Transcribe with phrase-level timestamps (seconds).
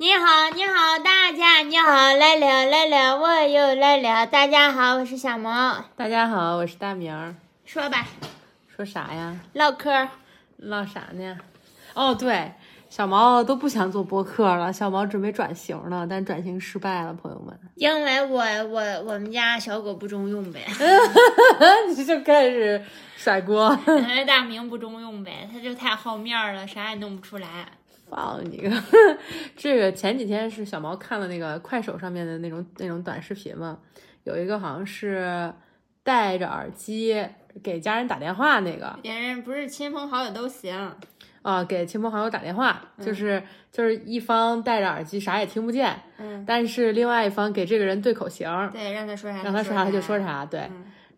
[0.00, 4.28] 你好，你好，大家你好，来了来了，我又来了。
[4.28, 5.84] 大家好，我是小毛。
[5.96, 7.34] 大家好，我是大明儿。
[7.64, 8.06] 说吧，
[8.68, 9.36] 说啥呀？
[9.54, 9.90] 唠嗑。
[10.58, 11.36] 唠啥呢？
[11.94, 12.52] 哦，对，
[12.88, 17.58] 小毛都不想做播客了，小毛准备转型了，但转型失败了，朋友们。
[17.74, 20.64] 因为我我我们家小狗不中用呗。
[21.88, 22.80] 你就开始
[23.16, 23.76] 甩锅。
[23.88, 27.48] 因 为大明不中用呗，他就太好面了，啥也弄不出来。
[28.10, 28.70] 放你个！
[29.56, 33.78] 这个前几天是小毛看了那个快手上面的那种那种短视频嘛，
[34.24, 35.52] 有一个好像是
[36.02, 37.24] 戴着耳机
[37.62, 40.92] 给家人打电话那个，别人不是亲朋好友都行
[41.42, 50.68] 啊，给亲朋好友打电话，就是就是一方戴着耳机啥也听不见，嗯，但是另外一方给这个人对口型，对，让他说啥，让他说啥他就说啥，对。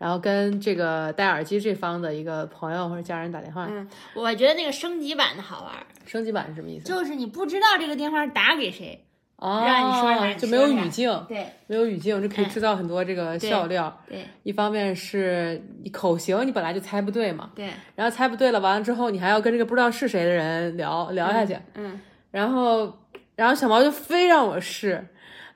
[0.01, 3.67] 然后跟这个戴耳机这方的一个朋友或者家人打电话。
[3.71, 5.75] 嗯，我觉得那个升级版的好玩。
[6.07, 6.87] 升级版是什么意思？
[6.87, 9.05] 就是你不知道这个电话打给谁，
[9.37, 11.27] 哦，让你说啥就没有语境。
[11.29, 13.95] 对，没有语境就可以制造很多这个笑料。
[14.09, 17.51] 对，一方面是你口型你本来就猜不对嘛。
[17.55, 17.69] 对。
[17.95, 21.55] 然后猜不对了，完了之后你还要跟这个不知道是谁的人聊聊下去。
[21.75, 22.01] 嗯。
[22.31, 22.99] 然后，
[23.37, 25.07] 然后小毛就非让我试。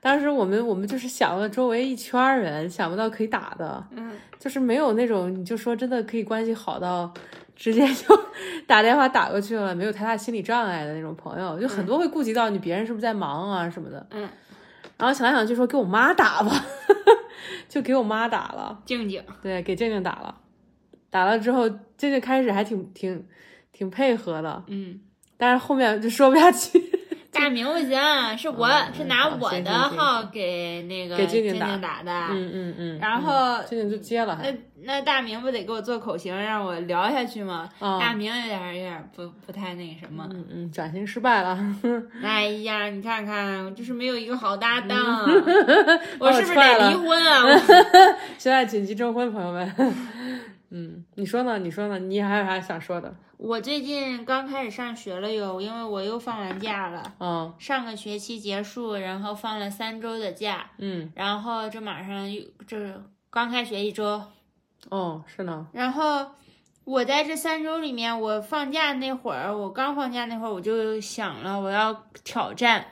[0.05, 7.11] 当时我们我们就是想了周围一圈人，想不到可以打的，嗯，就是没有那种你就说真的可以关系好到
[7.55, 8.15] 直接就
[8.67, 14.29] 打电话打过去了，没有太大心理障碍的那种朋友，就很多会顾及到你别人是不是在忙啊什么的，嗯，
[14.95, 16.51] 然后想来想去说给我妈打吧，
[17.67, 20.35] 就给我妈打了，静静，对，给静静打了，
[21.09, 23.25] 打了之后静静开始还挺挺
[23.71, 24.99] 挺配合的，嗯，
[25.35, 26.94] 但是后面就说不下去。
[27.35, 37.69] 大明不行，是我是拿我的号给那个静静打的，嗯嗯嗯，然后静静就接了，那那大明不得给我做口型让我聊下去吗？
[37.99, 41.59] 大明有点有点不不太那什么，嗯嗯，转型失败了。
[42.23, 44.97] 哎呀，你看看，就是没有一个好搭档，
[46.19, 47.61] 我是不是得离婚啊？
[48.39, 49.95] 现在紧急征婚，朋友们。
[50.69, 51.59] 嗯，你说呢？
[51.59, 51.99] 你说呢？
[51.99, 53.13] 你还有啥想说的？
[53.37, 57.13] 我最近刚开始上学了又，因为我又放完假了。
[57.19, 60.71] 嗯，上个学期结束，然后放了三周的假。
[60.77, 64.21] 嗯，然后这马上又这刚开学一周。
[64.89, 65.67] 哦，是呢。
[65.73, 66.27] 然后
[66.85, 72.85] 我在这三周里面，我放假那会儿，我刚放假那会儿，我就想了，我要挑战。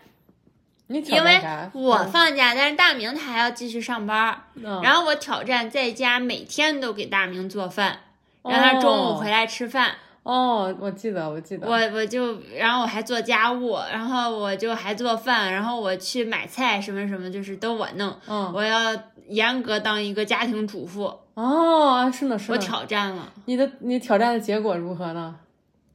[0.88, 1.42] 你因为
[1.74, 4.44] 我放假，但是大明他还要继续上班。
[4.56, 4.82] 嗯。
[4.82, 8.00] 然后我挑战在家每天都给大明做饭，
[8.44, 9.96] 让他中午回来吃饭。
[10.24, 18.16] 哦，我记得，我记得，我我就，然后我还做家务，然后我就还做饭，然后我去买菜什么什么，就是都我弄。
[18.28, 18.94] 嗯，我要
[19.28, 21.14] 严格当一个家庭主妇。
[21.34, 22.58] 哦，是呢，是呢。
[22.58, 23.32] 我挑战了。
[23.46, 25.36] 你的你挑战的结果如何呢？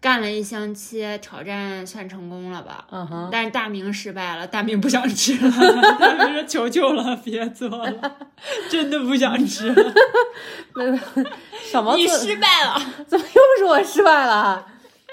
[0.01, 2.87] 干了一星期，挑战算成功了吧？
[2.91, 3.29] 嗯哼。
[3.33, 5.51] 但是大明失败了，大明不想吃了。
[5.99, 8.17] 大明说：“求求了，别做了，
[8.71, 9.93] 真的不想吃了。
[11.71, 14.65] ”小毛，你失败了， 怎么又是我失败了？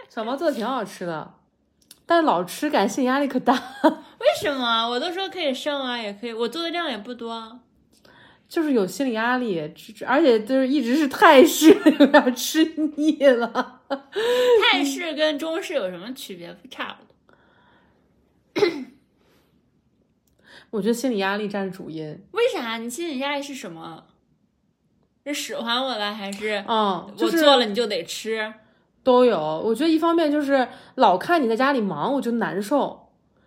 [0.07, 1.33] 小毛做的挺好吃的，
[2.05, 3.53] 但老吃感性压力可大。
[3.83, 4.87] 为什么？
[4.87, 7.59] 我都说可以剩啊，也可以，我做的量也不多。
[8.55, 9.59] 就是有心理压力，
[10.07, 12.63] 而且就是一直是泰式， 有点吃
[12.95, 13.81] 腻了。
[14.71, 16.55] 泰式跟中式有什么区别？
[16.69, 16.97] 差
[18.53, 18.69] 不多。
[20.71, 22.23] 我觉得心理压力占主因。
[22.31, 22.77] 为啥？
[22.77, 24.05] 你心理压力是什么？
[25.25, 28.53] 是使唤我了，还是嗯，我做了你就得吃？
[29.03, 29.37] 都有。
[29.37, 30.65] 我觉得一方面就是
[30.95, 33.04] 老看你在家里忙，我就难受。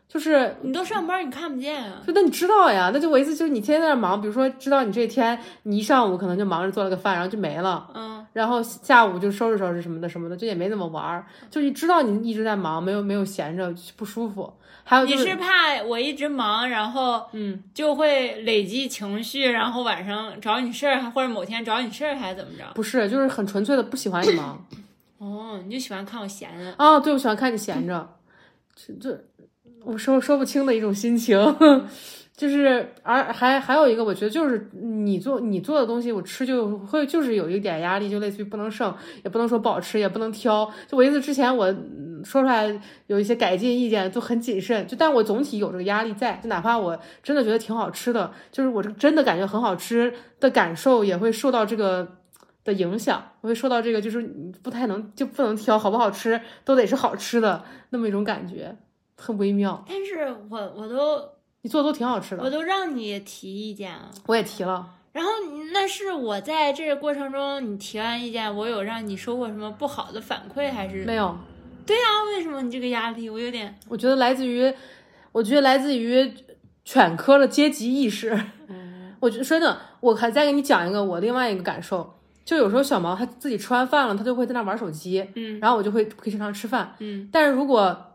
[0.08, 2.02] 就是你都上班，你看不见啊。
[2.06, 2.90] 就那你知道呀？
[2.94, 7.90] 那就我意思就是你天天在那忙，比如说知道你这天你一上午可能就忙着做了个饭，然后就没了。
[7.94, 8.26] 嗯。
[8.32, 11.26] 然后下午就收拾收拾什么的什么的，就也没怎么玩儿。
[11.50, 14.52] 就你知道你一直在忙，没有没有闲着，不舒服。
[14.84, 22.64] 还有你是怕我一直忙，然后嗯就会累积情绪，然后晚上找你事儿，或者某天找你事儿，还是怎么着？
[22.74, 24.66] 不是，就是很纯粹的不喜欢你忙。
[25.18, 26.98] 哦，你就喜欢看我闲着啊？
[27.00, 28.08] 对，我喜欢看你闲着。
[28.74, 29.24] 这这。
[29.84, 31.38] 我说说不清的一种心情，
[32.36, 38.94] 就是而还还有一个，我觉得就是你做你做的东西，我吃就会就是有一点压力，就类似于不能剩，
[39.24, 40.70] 也不能说不好吃，也不能挑。
[40.86, 41.72] 就我意思，之前我
[42.22, 44.86] 说出来有一些改进意见，就很谨慎。
[44.86, 52.16] 就但我总体有这个压力在，就哪怕我真的觉得挺好吃的，就是我这真的感觉很好吃的感受，也会受到这个
[52.64, 54.22] 的影响，我会受到这个就是
[54.62, 58.76] 不太能就不能挑好不好吃，都得是好吃的那么一种感觉。
[59.20, 61.20] 很微妙，但是我我都
[61.62, 64.94] 你做的都挺好吃的，我都让你提意见了，我也提了。
[65.12, 65.30] 然后
[65.72, 71.36] 那是我在这个过程中，你提完意见，我有让你收获什么不好的反馈还是没有？
[71.84, 73.76] 对呀，为什么你这个压力我有点？
[73.88, 74.72] 我觉得来自于
[75.32, 76.32] 我觉得来自于
[76.84, 78.30] 犬科的阶级意识。
[78.68, 82.14] 嗯 我觉得真的，我还再给你讲一个我另外一个感受，
[82.44, 86.94] 就有时候小毛他自己吃完饭了，他就会在那玩手机，嗯然后我就会可以正常吃饭。
[87.00, 88.07] 嗯但是如果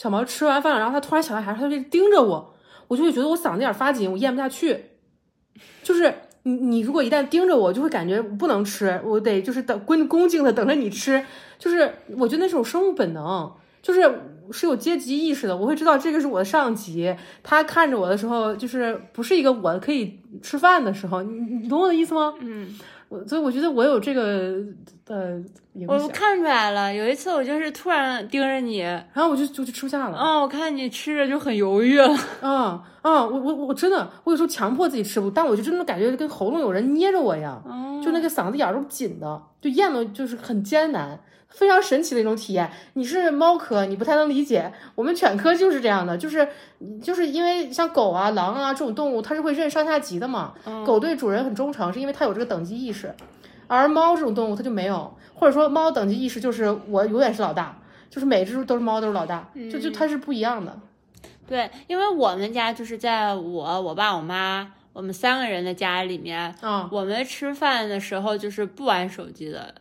[0.00, 2.54] 小毛吃完饭了，然后他突然想到孩子，他就盯着我，
[2.88, 4.84] 我就会觉得我嗓子眼儿发紧，我咽不下去。
[5.82, 6.10] 就是
[6.44, 11.22] 你你如果一旦盯着我，就会感觉不能吃，我得就是等恭恭敬的等着你吃。
[11.58, 13.52] 就是我觉得那是种生物本能，
[13.82, 14.10] 就是
[14.50, 22.32] 是有阶级意识的，我会知道这个是我的上级，他看着我的时候，就是不是一个我可以吃饭的时候，你你懂我的意思吗？
[22.40, 22.74] 嗯，
[23.10, 24.54] 我所以我觉得我有这个
[25.08, 25.36] 呃
[25.74, 30.16] 影响，我看出来了，有一次我就是突然盯着你，然后我就就就吃不下了。
[30.16, 32.08] 嗯，我看你吃着就很犹豫了。
[32.40, 33.24] 啊 啊！
[33.24, 41.18] 我我我真的，我有时候强迫自己吃不，但我就真的感觉跟喉咙有人捏着我一样，哦就那个嗓子眼儿都紧的，就咽的就是很艰难，
[41.50, 42.70] 非常神奇的一种体验。
[42.94, 46.48] 你是猫科，你不太能理解，我们犬科就是这样的，就是
[47.02, 50.54] 就是因为像狗啊、狼啊这种动物，它是会认上下级的嘛。
[50.86, 53.14] 狗对主人很忠诚，是因为它有这个等级意识，
[53.66, 60.78] 而猫这种动物它就没有，或者说猫等级意识就是我永远是老大，就是每只都是猫都是老大，就就它是不一样的。
[61.46, 69.74] 对，因为我们家就是在我、我爸、我妈，我们三个人的家里面，啊我们吃饭的时候就是不玩手机的，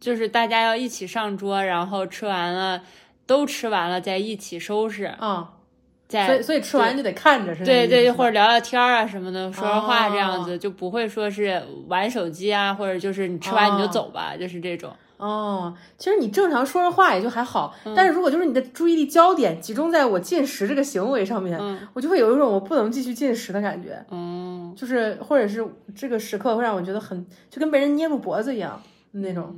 [0.00, 2.82] 就是大家要一起上桌，然后吃完了
[3.26, 5.52] 都吃完了再一起收拾，啊，
[6.08, 14.90] 在所以所以吃完就得看着是那对对，或者聊聊天啊什么的，说说话这样哦子，就不会说是玩手机啊，或者就是你吃完你就哦走吧，就是这种。
[15.18, 25.62] 哦，其实你正常说说话也就还好，但是如果就是你的注意力焦点集中在我进食这个行为上面，嗯我就会有一种我不能继续进食的感觉，嗯，就是或者是
[25.94, 28.80] 这个时刻会让我觉得很就跟被人捏住脖子一样
[29.10, 29.54] 那种。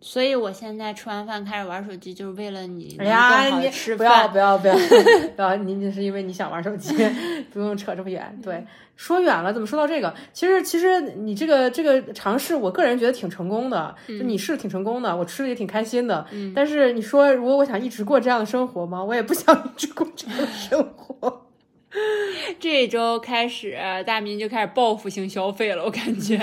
[0.00, 4.28] 所以我现在吃完饭开始玩手机，就是为了你哎能呀，你更好地吃不要。
[4.28, 4.74] 不要不要
[5.36, 6.94] 不要，你你是因为你想玩手机，
[7.52, 8.38] 不用扯这么远。
[8.42, 8.64] 对，
[8.96, 10.14] 说远了，怎么说到这个？
[10.32, 16.24] 其实其实你这个这个尝试，我个人觉得挺成功的，就你是挺成功的，我吃的也挺开心的。
[16.54, 19.02] 但是你说，如果我想一直过这样的生活吗？
[19.02, 21.47] 我也不想一直过这样的生活。
[22.60, 23.76] 这一周开始，
[24.06, 26.36] 大明就开始报复性消费了，我感觉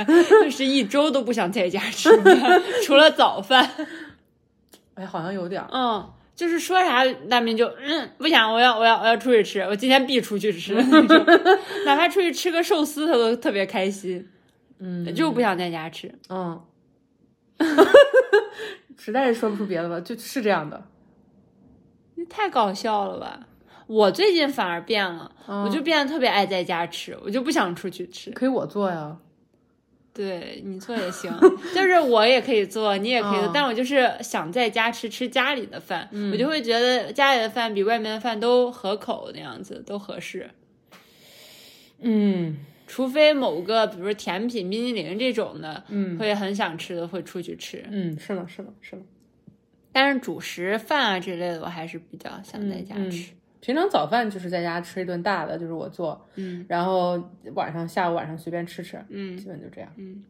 [0.43, 3.69] 就是一周都不想在家吃饭， 除了早饭。
[4.95, 5.67] 哎，好像有点儿。
[5.71, 11.25] 嗯，就是说啥大明就嗯不想，我要我要我要出去吃，我今天必出去吃那种，
[11.85, 14.27] 哪怕出去吃个寿司，他都特别开心。
[14.79, 16.13] 嗯就不想在家吃。
[16.29, 16.61] 嗯，
[18.97, 20.85] 实在是说不出别的了，就是这样的。
[22.15, 23.47] 你太搞笑了吧！
[23.87, 28.31] 我最近反而变了，嗯我就变得特别爱在家吃，我就不想出去吃。
[28.31, 29.17] 可以我做呀。
[30.13, 31.29] 对你做也行，
[31.75, 40.49] 就是我也可以做，你也可以做，嗯但我就是想在家吃吃家里的饭，我就会觉得家里的饭比外面的饭都合口那样子，都合适。
[41.99, 47.83] 嗯除非某个，比如说甜品、冰激凌这种的，嗯会很想吃的，会出去吃。
[47.91, 49.01] 嗯，是的，是的，是的。
[49.91, 53.31] 但是主食饭啊之类的，我还是比较想在家嗯嗯吃。
[53.65, 57.19] 平常早饭就是在家吃一顿大的，就是我做，嗯然后
[57.55, 59.89] 晚上下午晚上随便吃吃，嗯基本就这样。
[59.97, 60.23] 嗯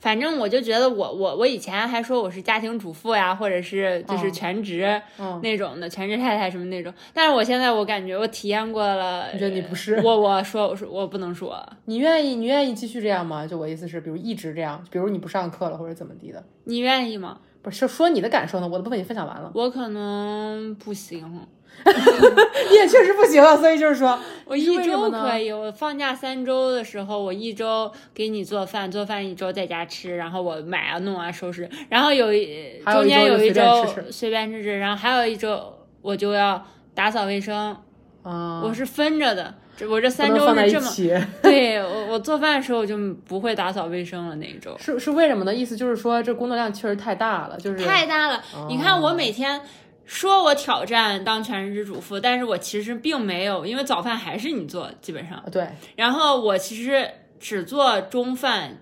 [0.00, 13.44] 反正我就觉得我我我以前还说我是家庭主妇呀，或者是就是哦全职嗯那种的、全职太太什么那种，但是我现在我感觉我体验过了，你觉得你不是我我说我说我不能说，你愿意你愿意继续这样吗？
[13.46, 17.40] 就我意思是，比如一直这样，比如你不上课了或者怎么地的，你愿意吗？
[17.68, 18.68] 不是说你的感受呢？
[18.68, 21.46] 我的部分已经分享完了，我可能不行，
[21.84, 35.72] 你也确实不行啊，所以就是说， 我一周可以，我放假三周的时候，我一周给你做饭，做饭一周在家吃，然后我买啊弄啊收拾，然后有一中间有一周随便吃吃然后还有一周
[36.02, 37.76] 我就要打扫卫生，
[38.22, 39.54] 啊，我是分着的，这
[39.86, 40.86] 我这三能放在周是这么。
[40.90, 45.54] 一起，对我，我做饭的时候我就不会打扫卫生了那一周，是是为什么呢？
[45.54, 48.42] 意思就是说这工作量确实太大了，就是太大了。
[48.68, 49.60] 你看我每天
[50.04, 55.42] 说我挑战当全职主妇，但是我其实并没有，因为早饭还是你做，基本上。
[55.52, 57.06] 对，然后我其实
[57.38, 58.78] 只做中饭，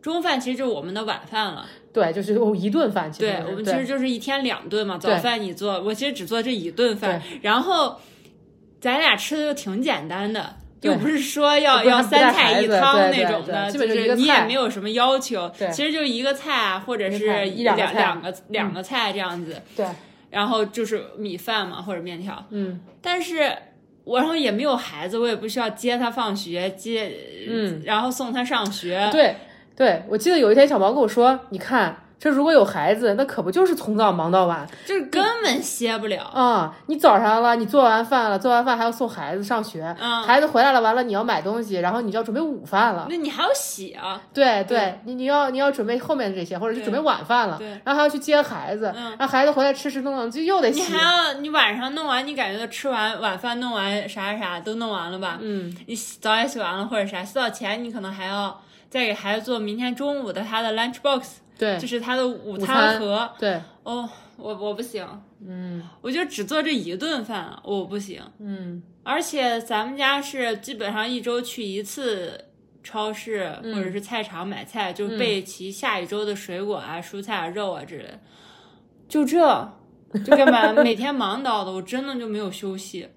[0.00, 1.66] 中饭其实就是我们的晚饭了。
[1.92, 8.00] 对，就是我一顿饭，其实对我们其实就是一天两顿嘛，早饭你做，我其实只做这一顿饭，然后
[8.82, 10.56] 咱俩吃的又挺简单的。
[10.82, 19.86] 又不是说要要三菜一汤那种的，就是你也没有什么要求，其实就一个菜啊，或者是两两个两个菜这样子，对，
[20.30, 23.56] 然后就是米饭嘛或者面条，嗯但是
[24.02, 27.12] 我然后也没有孩子，我也不需要接他放学，接
[27.48, 29.36] 嗯，然后送他上学，对
[29.76, 36.22] 对，我记得有一天小毛跟我说，你看这如果有孩子，那可不就是从早忙到晚就是根本歇不了。
[36.22, 43.08] 啊、你早上了，你做完饭了，做完饭还要送孩子上学，嗯，孩子回来了，完了你要买东西，然后你就要准备午饭了。
[43.10, 44.22] 那你还要洗啊？
[44.32, 51.02] 对对，你你要你要准备后面这些，或者是准备晚饭了，对然后还要去接孩子，嗯让孩子回来吃吃弄弄，就又得洗你还。
[51.02, 55.38] 要你晚上弄完，你感觉到吃完晚饭弄完啥啥都弄完了吧？
[55.40, 63.30] 嗯，你洗澡也洗完了或者啥，洗澡前你可能还要再给孩子做明天中午的他的 lunch box，对就是他的午午餐餐盒。
[63.38, 65.06] 对，哦，我我不行，
[65.46, 68.20] 嗯我就只做这一顿饭，我不行。
[68.38, 72.44] 嗯而且咱们家是基本上一周去一次
[72.82, 78.18] 超市嗯或者是菜场买菜，就备齐下一周的水果啊、蔬菜啊、肉啊之类的。
[79.08, 79.38] 就这，
[80.24, 80.72] 就干嘛？
[80.82, 83.08] 每天忙叨的，我真的就没有休息。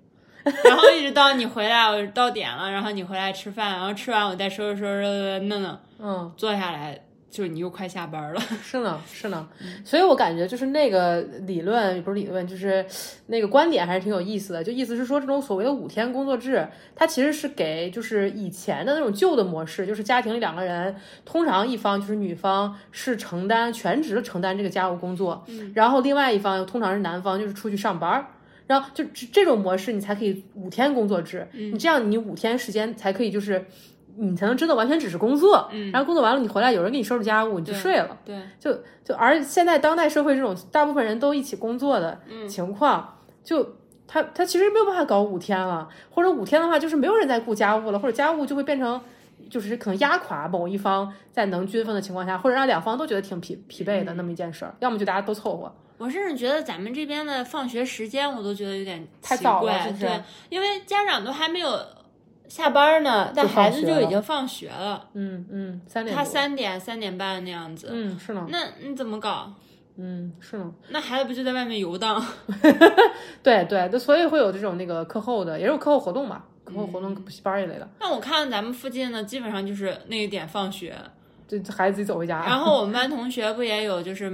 [0.63, 8.39] 然后一直到你回来，我到点了，然后你回来吃饭，然后吃完我再收拾收拾弄弄，嗯，坐下来，就你又快下班了。
[8.63, 12.86] 是呢是呢，嗯所以我感觉就是那个理论不是理论，就是
[13.27, 14.63] 那个观点还是挺有意思的。
[14.63, 28.25] 就意思是说，这种所谓的五天工作制，它其实是给就是以前的那种旧的模式，就是家庭里两个人，通常一方就是女方是承担全职承担这个家务工作，嗯然后另外一方通常是男方就是出去上班。
[28.67, 31.48] 然后就这这种模式，你才可以五天工作制。
[31.53, 33.63] 嗯你这样，你五天时间才可以，就是
[34.17, 35.69] 你才能真的完全只是工作。
[35.72, 38.17] 嗯然后工作完了，你回来有人给你收拾家务，你就睡了。
[38.25, 43.75] 对，就就而现在当代社会这种大部分人都一起工作的嗯情况，就
[44.07, 49.00] 他他其实没有办法搞五天了，或者五天的话，就是没有人在顾家务了，或者家务就会变成。
[49.48, 55.72] 就是可能压垮某一方，在能均分的情况下，或者让两方都觉得挺疲疲惫的嗯那么一件事儿，要么就大家都凑合。
[56.00, 60.19] 我甚至觉得咱们这边的放学时间，我都觉得有点奇太早了对，
[60.50, 61.77] 因为家长都还没有
[62.47, 65.09] 下班呢，但孩子就已经放学了。
[65.13, 69.53] 嗯嗯，三点他三点三点半那样子，嗯是呢，那你怎么搞？
[69.97, 72.21] 嗯是呢，那孩子不就在外面游荡？
[73.41, 80.93] 对对，那所以会有这种那个课后的，也有课后活动嘛，课后活动补习班一类的，那我看咱们附近呢，基本上就是那个点放学，
[81.47, 82.43] 就孩子自己走回家。
[82.45, 84.29] 然后我们班 同学不也有就是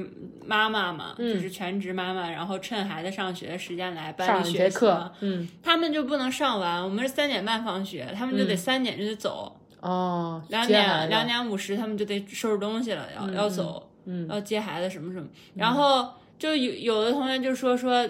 [0.45, 4.77] 妈妈嘛，嗯就是全职妈妈，然后趁孩子上学的时间来班里学习
[5.21, 9.57] 嗯他们就不能上完，我们是三点半放学，他们就得三点就得走。
[9.81, 15.27] 哦，两点两点五十，他们就得收拾东西了，要、要走，嗯要接孩子什么什么。
[15.55, 18.07] 然后就有有的同学就说说，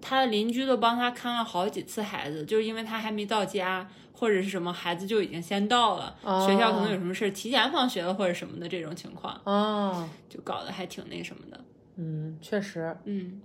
[0.00, 11.60] 他的邻居都帮他看了好几次孩子，就是因为他还没到家，或者是什么孩子就已经先到了，哦学校可能有什么事提前放学了或者什么的这种情况，哦，就搞得还挺那什么的。
[11.96, 13.40] 嗯，确实，嗯，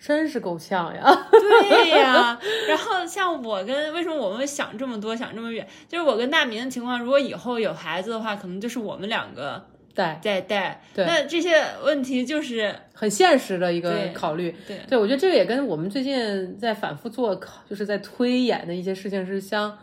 [0.00, 1.26] 真是够呛呀。
[1.30, 2.38] 对呀。
[2.68, 9.68] 然后像我跟为什么我们想这么多，想这么远，就是我跟大明的情况，如果以后有孩子的话，可能就是我们两个。
[9.94, 14.54] 对，在带，对那这些问题就是很现实的一个考虑。
[14.66, 19.76] 对对，我觉得这个也跟我们最近在反复做考，就是在推演的一些事情是相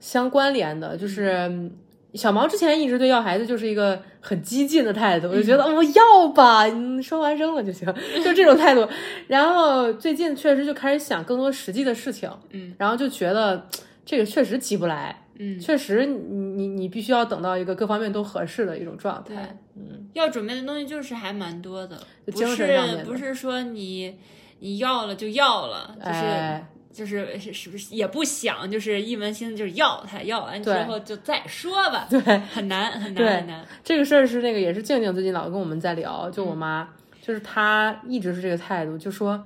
[0.00, 0.96] 相关联的。
[0.96, 1.70] 就是嗯
[2.14, 7.86] 小毛之前一直对要孩子就是一个很激进的态度，我就觉得我要吧，你生完扔了就行，
[8.24, 8.86] 就这种态度。
[9.28, 13.66] 然后最近确实就开始想更多实际的事情，嗯，然后就觉得
[14.04, 15.24] 这个确实急不来。
[15.38, 19.56] 嗯，确实你，你你必须要等到一个各方面都合适的一种状态。
[19.76, 24.18] 嗯，要准备的东西就是还蛮多的，不是不是说你
[24.58, 33.64] 你要了就要了，就是、哎，就是是是不是也不想，就是一门心思就是要它，要完之后就再说吧，对，很难很难很难。
[33.84, 36.88] 这个事儿是那个也是静静最近老跟我们在聊，就我嗯妈，
[37.22, 39.40] 就是她一直是这个态度，就说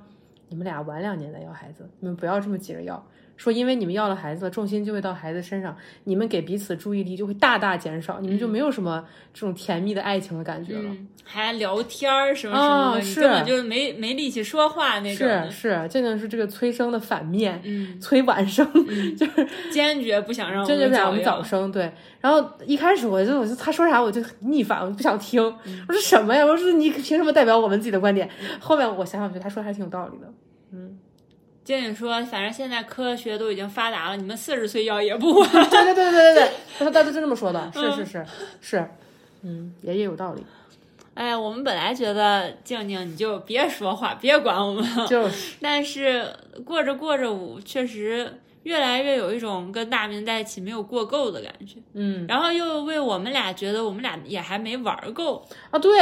[0.49, 3.05] 你们俩晚两年再要孩子，你们不要这么急着要。
[3.35, 5.75] 说因为你们要了孩子了，重心就会到孩子身上，
[6.05, 10.81] 你们给彼此注意力就会大大减少，你们就没有什么这种甜蜜的爱情的感觉了。
[10.85, 15.51] 嗯，还聊天儿什么什么是根本就没没力气说话那种是。
[15.51, 18.65] 是，这就是这个催生的反面，嗯，催晚生，
[19.17, 21.71] 就是坚决不想让我坚决不想我们早早生。
[21.71, 25.41] 对，然后一开始我就我就他说啥我就逆反，我就不想听。
[25.65, 26.45] 嗯我说什么呀？
[26.45, 28.29] 我说你凭什么代表我们自己的观点？
[28.59, 30.31] 后面我想想，觉得他说的还挺有道理的。
[31.63, 35.49] 静静说，反正现在科学都已经发达了，你们四十岁要也不晚。
[35.49, 38.25] 对对对对对对， 他他他是这么说的，是嗯是是
[38.61, 38.89] 是，
[39.43, 40.43] 嗯，也也有道理，
[41.13, 46.25] 哎呀，我们本来觉得静静你就别说话，别管我们了，就是但是
[46.65, 52.25] 过着过着我，确实越来越有一种跟大明在一起没有过够的感觉，嗯。
[52.27, 55.99] 然后又为我们俩觉得我们俩也还没玩够，啊对，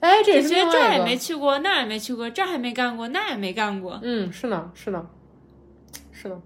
[0.00, 3.98] 哎，这得这儿也没去过，那儿也没去过，这儿还没干过，那也没干过。
[4.02, 5.06] 嗯，是呢，是呢，
[6.12, 6.40] 是的。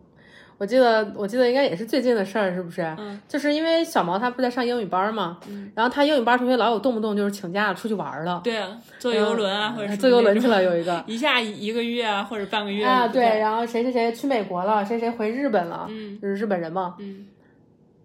[0.60, 2.82] 我记得我记得应该也是最近的事儿，是不是？
[2.98, 5.38] 嗯，就是因为小毛他不是在上英语班嘛，
[5.74, 11.02] 然后他英语班同学老有动不动就是请假出去玩了，对啊，坐游轮啊，或者什么坐游轮去了有一个。
[11.08, 16.94] 一下一个月啊，或者半个月啊，对，然后谁谁谁去美国了，谁谁回日本了，嗯就是日本人嘛。
[16.98, 17.26] 嗯，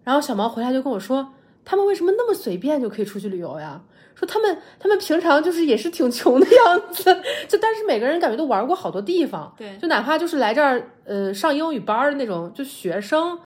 [0.02, 3.82] 然后小毛回来就跟我说，他们为什么那么随便就可以出去旅游呀？
[4.18, 7.04] 说他们他们平常就是也是挺穷的样子，
[7.46, 13.38] 就但是每个人感觉都玩过好多地方，对，就哪怕就是来这儿呃上英语班的那种，就学生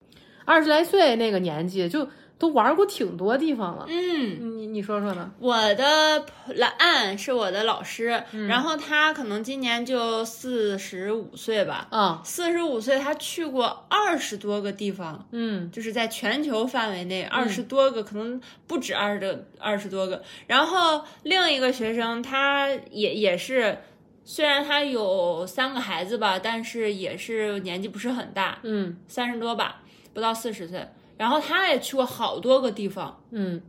[0.45, 2.07] 二十来岁那个年纪，就
[2.39, 3.85] 都玩过挺多地方了。
[3.87, 4.57] 嗯。
[4.57, 5.31] 你你说说呢？
[5.39, 20.21] 我的蓝岸是我的老师，嗯然后他可能今年就四十五岁吧，啊，四十五岁他去过二十多个地方，嗯就是在全球范围内二十多个，可能不止二十多二十多个。
[20.47, 23.79] 然后另一个学生他也也是，
[24.23, 29.81] 虽然他有三个孩子吧，但是也是年纪不是很大，嗯三十多吧，
[30.13, 30.87] 不到四十岁。
[31.19, 33.61] 然后他也去过好多个地方，嗯，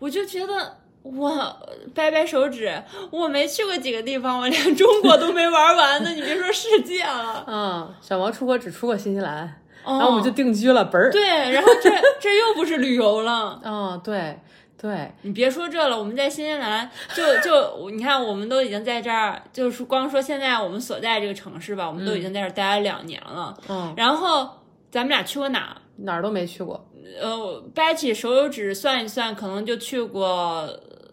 [0.00, 1.56] 我就觉得我
[1.94, 2.82] 掰掰手指，
[3.12, 7.44] 我没去过几个地方，我连中国都没玩完呢， 你别说世界了。
[7.46, 11.12] 嗯，小毛出国只出过新西兰，然然后我们就定居了，嘣儿。
[11.12, 11.88] 对，然后这
[12.20, 13.60] 这又不是旅游了。
[13.64, 14.40] 哦， 对
[14.76, 23.56] 对，你别说这了，我们在新西兰就 就你看，我们都已经在这儿，就是光说现在我们所在这个城市吧，我们都已经在这儿待了两年了。
[23.68, 24.48] 嗯，然后
[24.90, 25.76] 咱们俩去过哪？
[26.02, 26.86] 哪儿都没去过。
[27.20, 30.68] 呃，掰起手指算一算，可能就去过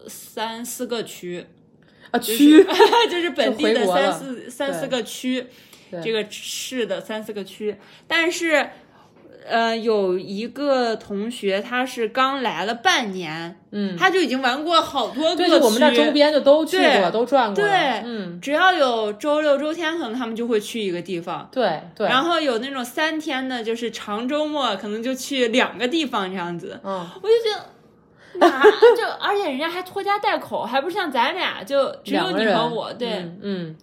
[0.06, 1.46] 三四个区，
[2.10, 2.64] 啊，区
[3.10, 5.46] 就是 本地的三四三四个区，
[6.02, 7.76] 这个市的三四个区。
[8.06, 8.70] 但是，
[9.48, 17.54] 呃，有一个同学他是刚来了半年，嗯，他就已经玩过好多个对，我们这周边就都去对过，都转过。
[17.54, 17.70] 对
[18.04, 21.48] 嗯，只要有周六周天，可能他们就会去一个地方。
[21.50, 26.78] 对对，然后有那种三天的，就是长周末，可能就去两个地方这样子。
[26.84, 27.64] 嗯，我就觉得。
[28.40, 28.62] 啊
[28.96, 33.76] 就而且人家还拖家带口，还不像咱俩就只有你和我，对，嗯嗯。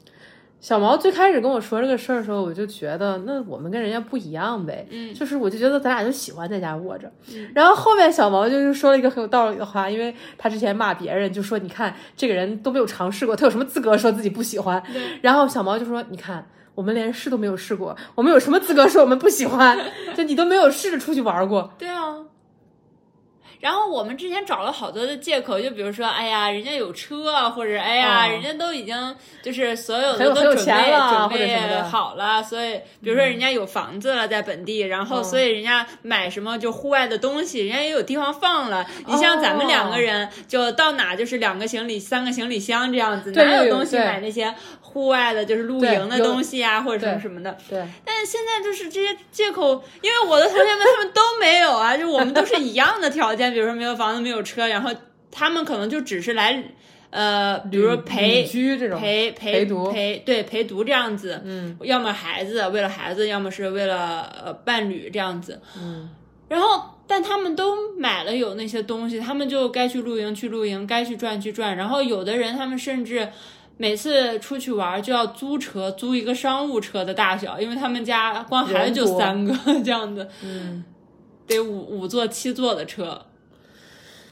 [0.66, 7.12] 小毛最开始跟我说这个事儿的时候，我就觉得那我们跟人家不一样呗，嗯就是我就觉得咱俩就喜欢在家窝着。
[7.54, 14.82] 然后后面小毛就是说了一个很有道理的话，因为他之前骂别人就说你看这个人都没有尝试过，他有什么资格说自己不喜欢？
[15.22, 16.44] 然后小毛就说你看。
[16.74, 19.80] 我们连试都没有试过，我们有什么资格说我们不喜欢？
[20.14, 22.18] 就你都没有试着出去玩过，对啊。
[23.66, 35.24] 然后我们之前找了好多的借口，就比如说，哎呀，人家有车，或者哎呀，哦人家都已经就是所有的都准备准备好了，所以比如说人家有房子了在本地，然后嗯。
[35.24, 38.86] 所以人家买什么就户外的东西，人家也有地方放了。
[39.08, 47.58] 你像咱们两个人，就到哪就是两个行李、三个行李箱这样子，哪有东西买那些户外的，就是露营的东西啊，或者什么什么的。
[47.68, 54.92] 对，但是现在就是这些借口，因为我的同学们他们都没有啊，就我们都是一样的条件，比如说没有房子、没有车，然后
[55.32, 56.62] 他们可能就只是来，
[57.10, 66.10] 呃，比如说陪居这种，陪陪陪读陪对陪读这样子，嗯要么孩子为了孩子，要么是为了呃伴侣这样子，嗯，
[66.50, 73.30] 然后但他们都买了有那些东西，他们就该去露营去露营，该去转去转，然后有的人他们甚至。
[73.78, 80.82] 每次出去玩就要租车，租一个商务车的大小，因为他们家光孩子就三个 这样子，嗯，
[81.46, 83.22] 得五五座七座的车。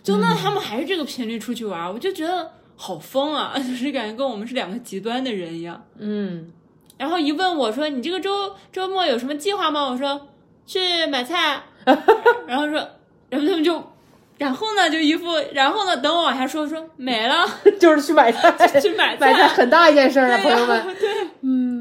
[0.03, 5.81] 就那他们还是这个频率出去玩，我就觉得好疯啊， 就是感觉跟我们是两个极端的人一样。
[5.97, 6.51] 嗯，
[6.97, 10.27] 然后一问我说：“你这个周周末有什么计划吗？”我说
[10.67, 11.63] ：“去买菜。
[12.45, 12.77] ”然后说，
[13.29, 13.81] 然后他们就，
[14.37, 17.45] 然后呢就一副，然后呢等我往下说说没了，
[17.79, 20.95] 就是去买菜，去买买菜很大一件事儿啊，朋友们。
[20.99, 21.09] 对，
[21.41, 21.72] 嗯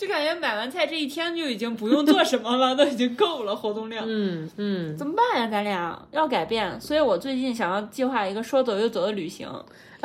[0.00, 4.02] 就感觉买完菜这一天就已经不用做什么了， 都已经够了活动量。
[4.08, 5.46] 嗯嗯，怎么办呀？
[5.46, 9.46] 咱俩要改变，所以我最近想要计划一个说走就走的旅行，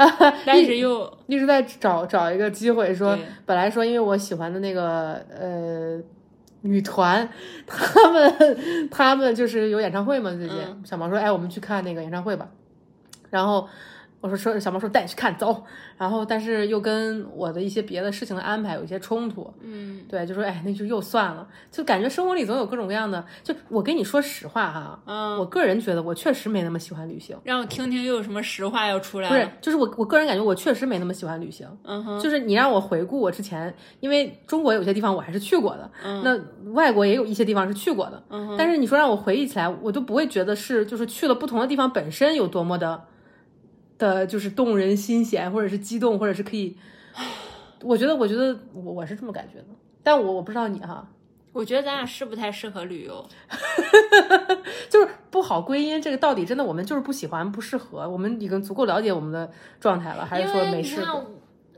[0.46, 5.98] 但是又一直在找找一个机会说，本来说因为我喜欢的那个呃
[6.64, 7.30] 女团，
[7.66, 12.50] 他们他们就是有演唱会嘛，最近、嗯小毛说，哎，我们去看那个演唱会吧，
[13.30, 13.70] 然后。
[14.26, 15.64] 我说说小猫说带你去看走，
[15.98, 23.24] 然后但是又跟我的一些别的事情的安排有一些冲突，嗯对，就说哎那就又算了，就感觉生活里总有各种各样的。
[23.44, 31.68] 就我跟你说实话哈，嗯，我个人觉得我确实没那么喜欢旅行，让我听听又有什么实话要出来不是。，就是我我个人感觉我确实没那么喜欢旅行。
[31.84, 43.04] 嗯哼，就是你让我回顾我之前，因为中国有些地方我还是去过的，嗯那外国也有一些地方是去过的，嗯哼，但是你说让我回忆起来，我都不会觉得是就是去了不同的地方本身有多么的
[43.98, 46.78] 的，就是动人心弦，或者是激动，或者是可以，
[47.82, 49.66] 我觉得我觉得我我是这么感觉的，
[50.04, 51.08] 但我我不知道你哈，
[51.54, 53.26] 我觉得咱俩是不太适合旅游。
[54.90, 58.08] 就是不好归因，这个到底真的我们就是不喜欢，不适合。
[58.08, 61.06] 我们已经足够了解我们的状态了，还是说没试过？
[61.06, 61.26] 看，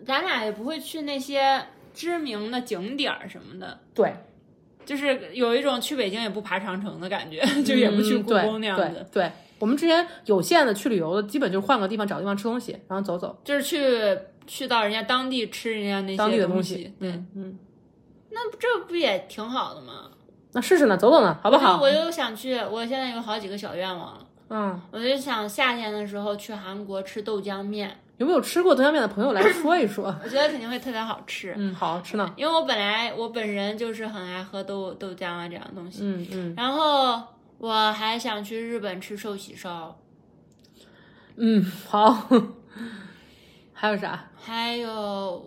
[0.05, 4.13] 咱俩也不会去那些知名的景点儿什么的，对，
[4.85, 9.05] 就是有一种去北京也不爬长城的感觉，就也不去嗯故宫那样对子。
[9.11, 16.93] 对对，我们之前有限的去旅游的，基本就是换个地方找地方吃东西，然后走走就是去去到人家当地吃人家那些当地的东西。
[16.99, 17.59] 对，嗯嗯，
[18.31, 20.11] 那这不也挺好的吗？
[20.53, 21.79] 那试试呢，走走呢，好不好？
[21.81, 24.25] 我就我就想去，我现在有好几个小愿望了。
[24.49, 30.05] 嗯，我就想夏天的时候去韩国吃豆浆面，有没有吃过豆浆面的朋友来说一说？
[30.23, 31.53] 我觉得肯定会特别好吃。
[31.57, 32.33] 嗯，好吃呢。
[32.37, 37.21] 因为我本来我本人就是很爱喝豆豆浆啊这样的东西，嗯嗯然后
[37.57, 39.99] 我还想去日本吃寿喜烧，
[41.37, 42.27] 嗯，好。
[43.73, 44.29] 还有啥？
[44.35, 45.45] 还有，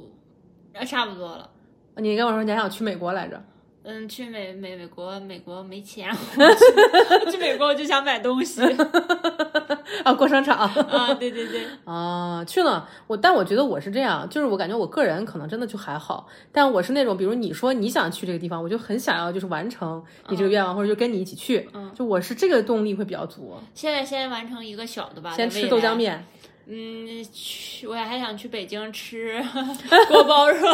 [0.72, 1.50] 呃差不多了。
[1.96, 3.42] 你跟我说你还想去美国来着？
[3.90, 8.62] 嗯，去美美美国，美国没钱， 我去 去美国我就想买东西
[10.04, 10.56] 啊，逛商场。
[10.56, 23.56] 啊，对对对，啊，去了，我但我觉得我是这样，就是我感觉我个人可能真的就还好，但我是那种，比如你说你想去这个地方，我就很想要就是完成你这个愿望，或者就跟你一起去，嗯就我是这个动力会比较足。
[23.74, 26.24] 现在先完成一个小的吧，先吃豆浆面，
[26.72, 29.42] 嗯，去我还想去北京吃
[30.08, 30.68] 锅包肉。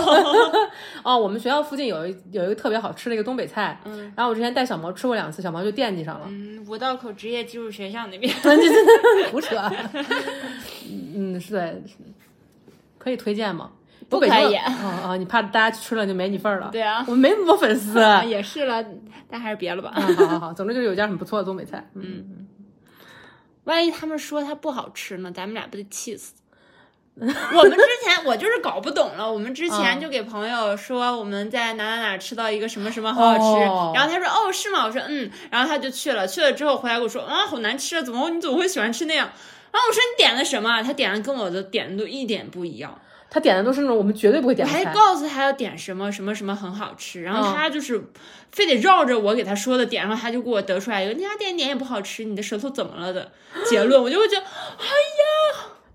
[1.02, 8.30] 哦，我们学校附近有一有一个特别好吃的一个东北菜，嗯然后我之前带小毛吃过两次，小毛就惦记上了，嗯，五道口职业技术学校那边，
[9.32, 9.56] 胡扯。
[11.14, 11.82] 嗯，是对，
[12.98, 13.70] 可以推荐吗？
[14.08, 15.16] 不可以啊啊！
[15.18, 16.68] 你怕大家去吃了就没你份儿了？
[16.70, 17.98] 对啊，我们没那么多粉丝。
[17.98, 18.84] 啊也是了，
[19.28, 19.92] 但还是别了吧。
[19.96, 21.84] 嗯，好好好，总之就是有一家很不错的东北菜。
[21.94, 22.46] 嗯，
[23.66, 26.32] 万一他们说它不好吃呢，咱们俩不得气死？
[27.18, 27.24] 我
[27.62, 34.84] 们之前我就是搞不懂了，我们之前嗯就给朋友说我们在哪哪哪吃到一个什么什么好好吃，哦然后他说哦是吗？
[34.84, 39.30] 我说嗯，然后他就去了，去了之后回来跟我说啊好难吃啊，怎么你怎么会喜欢吃那样？
[39.72, 40.82] 然后我说你点的什么？
[40.82, 43.00] 他点的跟我的点的都一点不一样。
[43.36, 44.94] 他点的都是那种我们绝对不会我还点的菜。
[44.94, 48.02] 告诉他要点什么什么什么很好吃，然后嗯他就是
[48.50, 53.30] 非得绕着我给他说的点，然后他就给我得出来一个那家店点也不好吃，你的舌头怎么了的
[53.68, 54.46] 结论，我就会觉得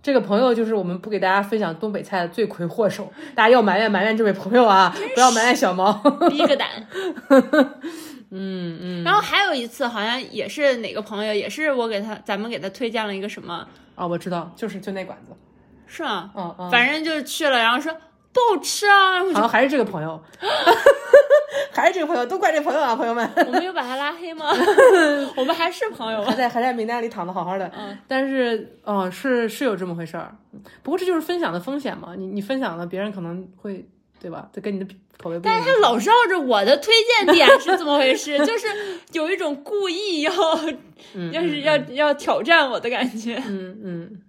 [0.03, 5.93] 这个朋友就是我们不给大家分享东北菜的罪魁祸首，大家要埋怨埋怨这位朋友啊，不要埋怨小毛。
[6.29, 6.69] 逼个胆。
[8.29, 9.03] 嗯嗯。
[9.03, 15.33] 然后还有一次，好像也是哪个朋友，也是我给他，咱们给他推荐了一个什么，啊，我知道，就是就那馆子。
[15.91, 16.31] 是吗？
[16.35, 16.71] 嗯嗯。
[16.71, 17.91] 反正就是去了，然后说
[18.33, 20.21] 不好吃啊，好像还是这个朋友，
[21.73, 23.29] 还是这个朋友，都怪这朋友啊，朋友们。
[23.45, 24.45] 我们有把他拉黑吗？
[25.35, 26.25] 我们还是朋友吗？
[26.29, 30.33] 还在还在名单里躺的好好的，嗯，但是，哦、是是有这么回事儿，
[30.81, 33.85] 不过这就是分享的风险嘛，你你分享了，别人可能会，
[34.19, 34.47] 对吧？
[34.53, 34.85] 这跟你的
[35.21, 35.59] 口味不一样。
[35.59, 38.37] 但是他老绕着我的推荐点是怎么回事？
[38.45, 38.67] 就是
[39.11, 40.31] 有一种故意要，
[41.15, 43.35] 嗯要是要要挑战我的感觉。
[43.45, 44.21] 嗯嗯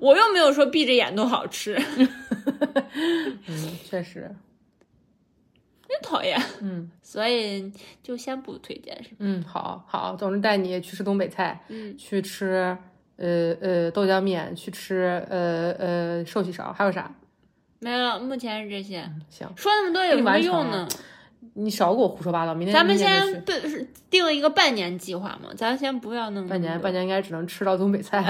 [0.00, 1.76] 我又没有说闭着眼都好吃，
[3.46, 4.30] 嗯，确实，
[5.88, 6.40] 真讨厌。
[6.60, 7.72] 嗯 所以
[8.02, 9.16] 就先不推荐是吧？
[9.20, 12.76] 嗯，好好，总之带你去吃东北菜，嗯，去吃
[13.16, 17.10] 呃呃豆浆面，去吃呃呃寿喜烧，还有啥？
[17.80, 19.08] 没了，目前是这些。
[19.30, 20.86] 行，说那么多有什么用呢？
[21.54, 23.44] 你少给我胡说八道，明天咱们先
[24.10, 25.50] 定了一个半年计划嘛？
[25.56, 28.22] 咱先不要弄半年，半年，年应该只能吃到东北菜，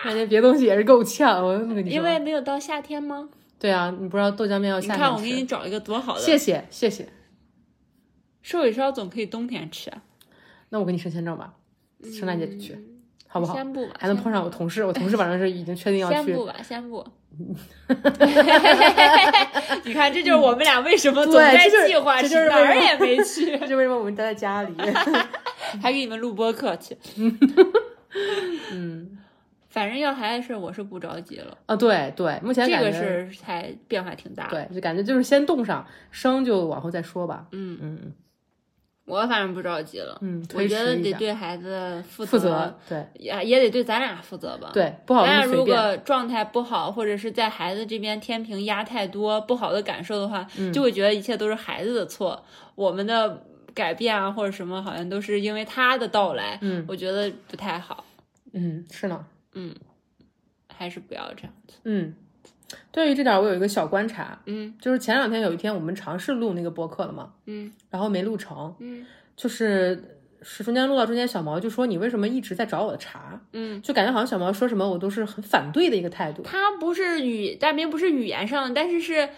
[0.04, 1.44] 半年别东西也是够呛。
[1.44, 3.28] 我跟你说，因为没有到夏天吗？
[3.58, 5.44] 对啊，你不知道豆浆面要夏天你看，我给你。
[5.44, 7.08] 找一个多好的谢谢谢谢，
[8.42, 10.02] 寿喜烧，总可以冬天吃啊，
[10.70, 11.52] 那我给你申签证吧，
[12.02, 12.78] 圣诞节就去，
[13.26, 13.54] 好不好？
[13.54, 16.14] 先不吧，还能碰上我同事，我同事反正是已经确定要去。
[16.14, 17.06] 先不吧，先不。
[19.84, 24.74] 你看，这就是我们俩为什么总在计划去，这就是哪儿也没去，这就为什么我们待在家里。
[25.80, 26.96] 还给你们录播客去。
[28.72, 29.18] 嗯，
[29.70, 31.56] 反正要孩子事儿，我是不着急了。
[31.66, 37.46] 啊，对对，目前这个是才变化挺大。，对，就感觉就是先冻上，生就往后再说吧。
[37.52, 38.12] 嗯，嗯
[39.06, 40.18] 我反正不着急了。
[40.20, 44.70] 嗯，我觉得得对孩子负负责，对也也得对咱俩负责吧。。
[44.72, 45.64] 对，不好咱俩如。
[45.64, 52.44] 果状态不好，或者是在孩子这边天平压太多不好的感受的话，嗯就会觉得一切都是孩子的错，
[52.76, 58.04] 我们的改变啊或者什么好像都是因为他的到来，嗯我觉得不太好，
[58.52, 59.24] 嗯，是呢。
[60.72, 61.76] 还是不要这样子。
[61.84, 62.14] 嗯，
[62.90, 69.04] 对于这点我有一个小观察，嗯就是前两天有一天我们尝试录那个播客了嘛，嗯然后没录成，嗯
[69.36, 73.40] 就是是中间录到中间，小毛就说你为什么一直在找我的茬？
[73.52, 76.42] 嗯，就感觉好像小毛说什么我都是很反对的一个态度。
[76.42, 79.28] 他不是语，大明不是语言上的，但是是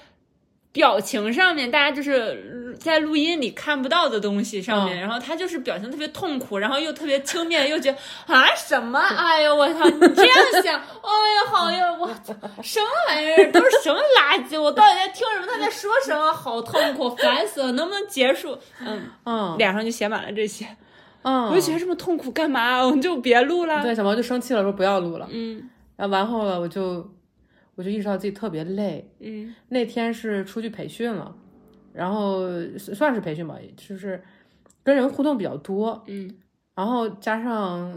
[0.71, 7.99] 表情上面，大家就是在录音里看不到的东西上面，然后他就是表情特别痛苦，然后又特别轻蔑，又觉得
[8.35, 8.99] 啊什么？
[9.01, 14.61] 哎呦我操，你这样想，哎呀好呀，我操， 什么玩意儿，都是什么垃圾？
[14.61, 15.47] 我到底在听什么？
[15.47, 16.33] 他在说什么？
[16.33, 18.57] 好痛苦，烦死了，能不能结束？
[18.81, 20.67] 嗯嗯脸上就写满了这些，
[21.23, 22.81] 嗯，我就觉得这么痛苦干嘛？
[22.85, 23.83] 我们就别录了。
[23.83, 25.29] 对小毛就生气了，说不要录了。
[25.31, 27.09] 嗯然后完后了，我就
[27.77, 29.09] 我就意识到自己特别累。
[29.21, 31.33] 嗯那天是出去培训了，
[31.93, 32.43] 然后
[32.79, 34.23] 算是培训吧，就是
[34.83, 36.35] 跟人互动比较多，嗯
[36.75, 37.91] 然后加上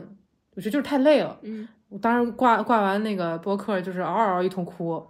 [0.56, 1.40] 我觉得就是太累了。
[1.44, 5.02] 嗯我当时挂挂完那个播客，就是嗷嗷一通哭，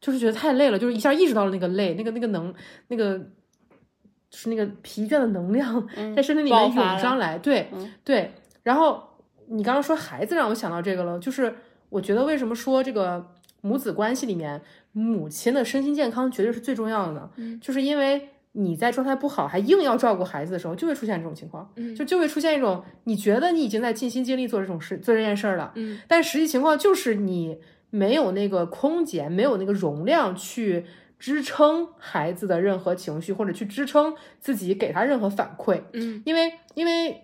[0.00, 2.52] 就是觉得太累了，就是一下意识到了那个累，那个那个能
[2.88, 8.32] 那个就是那个疲倦的能量嗯在身体里面涌上来，对、嗯对。
[8.64, 9.02] 然后
[9.46, 11.54] 你刚刚说孩子让我想到这个了，就是
[11.88, 13.24] 我觉得为什么说这个
[13.60, 14.60] 母子关系里面
[14.92, 17.30] 母亲的身心健康绝对是最重要的呢？
[17.36, 27.58] 嗯就是因为你在状态不好还硬要照顾孩子的时候，就会出现这种情况，嗯就就会出现一种你觉得你已经在尽心尽力做这种事做这件事儿了，嗯但实际情况就是你
[27.90, 30.84] 没有那个空间，没有那个容量去
[31.18, 37.20] 支撑孩子的任何情绪，或者去支撑自己给他任何反馈，嗯因为因为。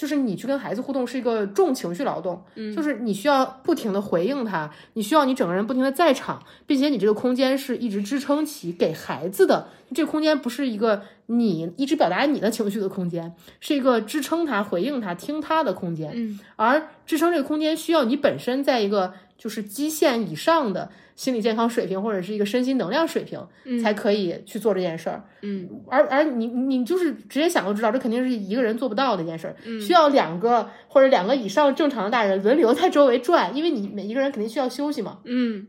[0.00, 2.74] 就是你去跟孩子互动是一个重情绪劳动，嗯。
[2.74, 16.12] 就是你需要不停的回应他，你需要你整个人不停的在场，并且你这个空间是一直支撑起给孩子的，这个空间不是一个你一直表达你的情绪的空间，是一个支撑他、回应他、听他的空间。
[16.14, 16.40] 嗯。
[16.56, 23.40] 而支撑这个空间需要你本身在一个就是基线以上的心理健康水平或者是一个身心能量水平，
[23.82, 25.24] 才可以去做这件事儿。
[25.40, 35.66] 嗯而而你你就是直接想都知道，这肯定是一个人做不到的一件事儿，嗯需要两个或者两个以上正常的大人轮流在周围转，因为你每一个人肯定需要休息嘛，嗯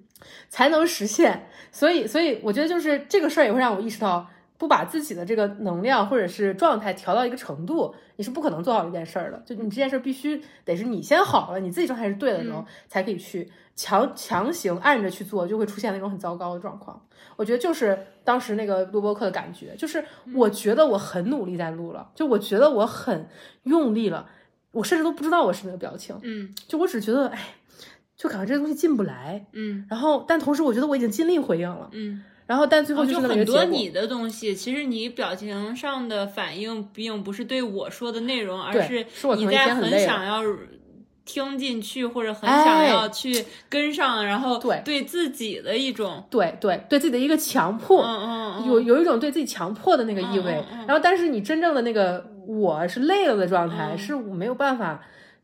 [0.50, 1.48] 才能实现。
[1.72, 4.30] 所以所以我觉得就是这个事儿也会让我意识到。
[4.58, 9.42] 不把自己的这个能量或者是状态调到一个程度，你是不可能做好这件事儿的。
[9.44, 17.04] 就你这件事儿必须得是你先好了，你自己状态是对的时候，才可以去强强行按着去做，就会出现那种很糟糕的状况。
[17.36, 20.06] 我觉得就是当时那个录播课的感觉，就是
[20.36, 23.28] 我觉得我很努力在录了，就我觉得我很
[23.64, 24.28] 用力了，
[24.70, 27.56] 我甚至都不知道我是那个表情，嗯就我只觉得哎，
[28.16, 29.48] 就感觉这个东西进不来。
[29.54, 32.24] 嗯然后，但同时我觉得我已经尽力回应了，嗯。
[32.52, 33.64] 然后但最后哦就很那么一个结果。
[33.64, 39.06] 多你的东西，其实你表情上的反应并不是对我说的内容，而是
[39.38, 40.44] 你在很想要
[41.24, 50.62] 听进去，或者很哎想要去跟上，然后对对自己的一种，对对对自己的一个强迫，嗯嗯嗯，有有一种对自己强迫的那个意味。
[50.86, 55.02] 然后，但是你真正的那个我是累了的状态，嗯是我没有办法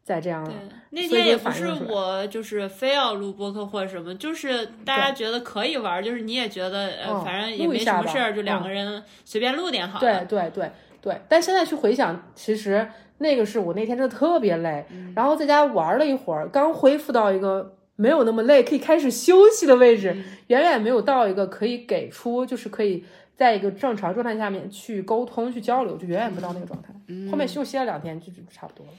[0.07, 0.53] 再这样了。，
[0.91, 10.23] 那天也不是我就是非要录播客或者什么，就是大家觉得可以玩，就是你也觉得呃，嗯反正也没什么事儿，就两嗯个人随便录点好对了。
[10.23, 23.03] 对对对，但现在去回想，其实那个是我那天真的特别累，嗯然后在家玩了一会儿，刚恢复到一个没有那么累，可以开始休息的位置，嗯远远没有到一个可以给出，就是可以
[23.35, 26.93] 在一个正常状态下面去沟通、去交流，就远远不到那个状态。
[27.07, 28.93] 嗯后面休息了两天，就就差不多了。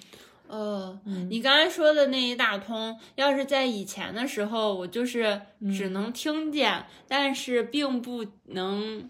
[0.49, 1.29] 呃，嗯。
[1.31, 5.73] 你刚才说的那一大通，要是在以前的时候，我就是嗯。
[5.73, 9.09] 只能听见，但是并不能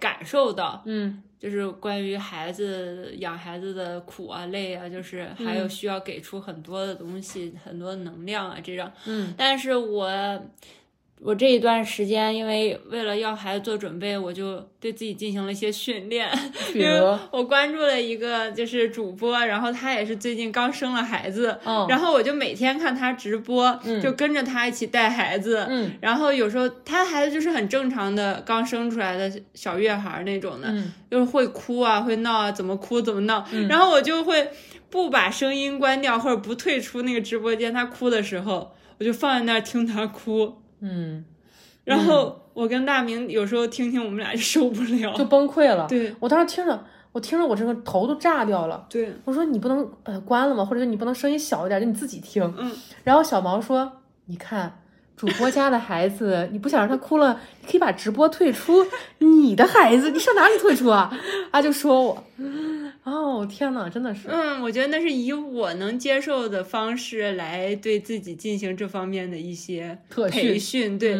[0.00, 1.22] 感受到，嗯。
[1.38, 8.90] 就是关于孩子养孩子的苦啊、累啊，就是还有需要给出很多的东西、很多能量啊这种。
[9.06, 9.32] 嗯。
[9.36, 10.10] 但是我
[11.20, 16.30] 我这一段时间，因为为了要孩子做准备，我就对自己进行了一些训练。
[16.72, 25.66] 比因为如，我关注了一个就是主播，然后他也是最近刚生了孩子，嗯然后我就每天看他直播，就跟着他一起带孩子。
[25.68, 33.44] 嗯然后有时候他孩子就是很正常的刚生出来的小月孩那种的，嗯就是会哭啊，会闹啊，怎么哭怎么闹。
[33.68, 34.48] 然后我就会
[34.88, 40.62] 不把声音关掉，或者不退出那个直播间，他哭的时候，我就放在那儿听他哭。
[40.80, 41.24] 嗯，
[41.84, 45.14] 然后我跟大明有时候听听，我们俩就受不了。
[45.14, 45.86] 就崩溃了。
[45.88, 48.86] 对我当时听着，我听着我这个头都炸掉了。
[48.90, 50.64] 对，我说你不能把它关了吗？
[50.64, 52.42] 或者说你不能声音小一点，就你自己听。
[52.58, 52.72] 嗯。
[53.04, 53.90] 然后小毛说
[54.26, 54.80] ：“你看，
[55.16, 58.86] 主播家的孩子，你不想让他哭了，你可以把直播退出。
[59.18, 61.10] 你的孩子，你上哪里退出啊？”
[61.50, 62.24] 他就说我，
[63.10, 69.98] 哦天哪，真的是，嗯，我觉得那是以我能接受的方式来对自己进行这方面的一些
[70.30, 70.98] 培训训。
[70.98, 71.18] 对，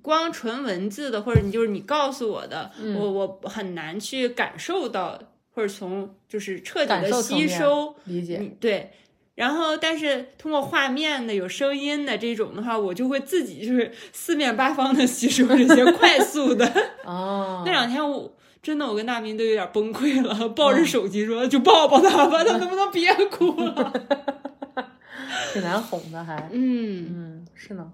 [0.00, 5.18] 光纯文字的，或者你就是你告诉我的，我我很难去感受到，
[5.54, 7.94] 或者从就是彻底的吸收。
[8.04, 8.38] 理解。
[8.40, 8.90] 嗯，对。
[9.34, 16.70] 然后，但是通过画面的、有声音的这种的话，我就会自己就是四面八方的吸收这些 快速的。
[17.04, 18.30] 哦， 那两天我
[18.62, 23.92] 真的我跟大明都有点崩溃了， 抱着手机说：“就抱抱他吧，他能不能别哭了
[25.52, 26.48] 挺难哄的还？”。
[26.54, 27.92] 嗯嗯，是呢。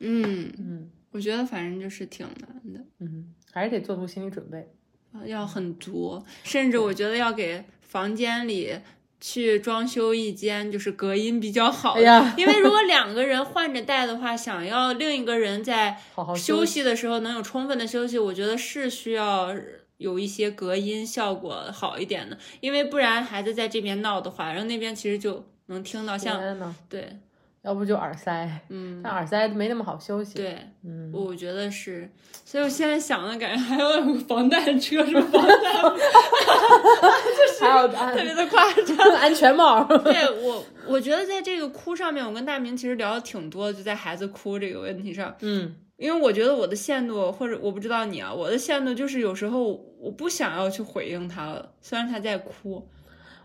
[0.00, 2.80] 嗯，嗯我觉得反正就是挺难的。
[3.00, 4.66] 嗯，还是得做足心理准备。
[5.26, 8.74] 要很足，甚至我觉得要给房间里
[9.20, 15.98] 去装修一间就是隔音比较好的，哎呀因为如果两个人换着带的话，想要另一个人在
[16.34, 16.64] 休。
[16.64, 19.54] 息的时候能有充分的休息，我觉得是需要
[20.02, 27.16] 有一些隔音效果好一点的，因为不然孩子在这边闹的话，然后那边其实就能听到像对，
[27.62, 32.10] 要不就耳塞，嗯，但耳塞没那么好休息。，对，嗯，我觉得是，
[32.44, 35.52] 所以我现在想的感觉还有防弹车是防弹，
[37.38, 38.98] 就是特别的夸张。
[39.14, 39.84] 安全帽。
[39.98, 52.86] 对我，我觉得在这个哭上面，我跟大明其实聊的挺多，就在孩子哭这个问题上，嗯因为我觉得我的限度，或者我不知道你啊，我的限度就是有时候我不想要去回应他了，虽然他在哭，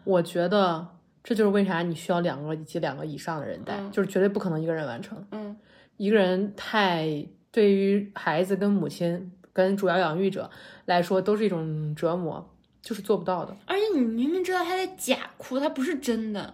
[0.03, 0.87] 我觉得
[1.23, 5.23] 这就是为啥你需要两个以及两个以上的人带，嗯就是绝对不可能一个人完成。
[5.31, 5.55] 嗯
[5.97, 10.49] 一个人太对于孩子跟母亲跟主要养育者
[10.85, 12.47] 来说都是一种折磨，
[12.83, 13.55] 就是做不到的。
[13.65, 16.53] 而且你明明知道他在假哭，他不是真的，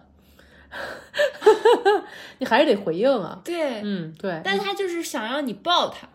[2.38, 3.40] 你还是得回应啊。
[3.44, 6.08] 对，嗯，对，但他就是想要你抱他，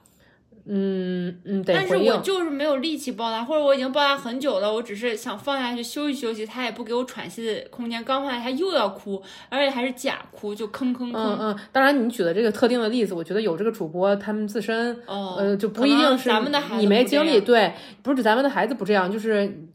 [0.66, 1.96] 嗯嗯，得但是。
[1.98, 11.14] 我就是没有力气抱他，或者我已经抱他很久了，我只是想放下去休息休息，他也不给我喘息的空间，刚放下他又要哭，而且还是假哭，就吭吭吭。
[11.16, 19.69] 嗯嗯，当然，你举的这个特定的例子，我觉得有这个主播他们自身，哦，呃，就不一定是咱们的孩子你没经历，对，不是指咱们的孩子不这样，就是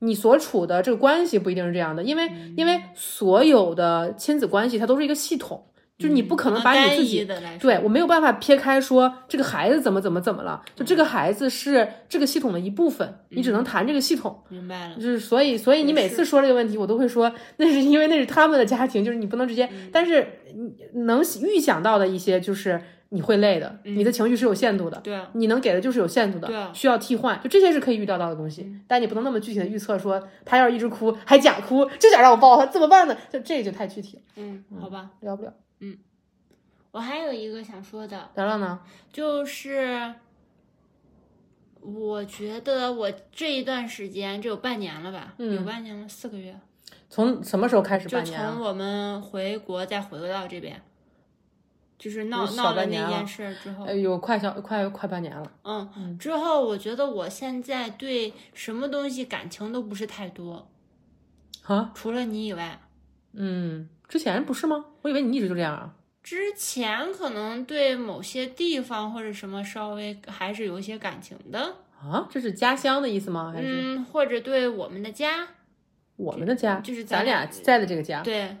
[0.00, 5.64] 你所处的这个关系不一定是这样的，因为、嗯因为所有的亲子关系它都是一个系统，
[5.98, 7.26] 就是你不可能把你自己
[7.60, 14.40] 对我没有办法撇开说这个孩子怎么怎么怎么了，就这个孩子是这个系统的一部分，你只能谈这个系统。
[14.48, 15.02] 明白了就。
[15.02, 22.80] 是所以，所以你每次说这个问题，我都会说那是因为那是他们的家庭，就是你不能直接，嗯但是你能预想到的一些就是
[23.10, 33.16] 你会累的，你的情绪是有限度的，对啊，你能给的就是有限度的，对啊需要替换，就这些是可以预料到的东西，嗯但你不能那么具体的预测说他要是一直哭还假哭，就想让我抱他怎么办呢？
[33.32, 35.10] 就这个就太具体了，嗯，好吧。
[35.20, 35.54] 聊不了。
[35.80, 35.96] 嗯
[36.90, 38.80] 我还有一个想说的，聊聊呢？
[39.12, 40.14] 就是
[41.80, 45.34] 我觉得我这一段时间，这有半年了吧？
[45.38, 46.54] 嗯有半年了，四个月，
[47.08, 48.52] 从什么时候开始就半年啊？
[48.52, 50.82] 从我们回国再回到这边，
[51.98, 55.50] 就是闹闹了那件事儿之后，呃，有快小快快半年了。
[55.64, 60.68] 嗯，之后我觉得我现在对什么东西感情都不是太多，
[61.64, 62.80] 啊，除了你以外。
[63.32, 64.84] 嗯，之前不是吗？
[65.02, 65.94] 我以为你一直就这样啊。
[66.22, 73.52] 之前可能对某些地方或者什么稍微还是有一些感情的，啊，这是家乡的意思吗？
[73.54, 75.48] 还是嗯，或者对我们的家，
[76.16, 76.80] 我们的家？
[76.80, 78.22] 就是咱俩在的这个家。
[78.22, 78.56] 对，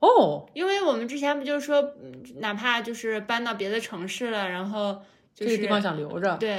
[0.00, 5.00] 哦，因为我们之前不就是说，嗯哪怕就是搬到别的城市了，然后
[5.34, 6.58] 就是这个地方想留着对。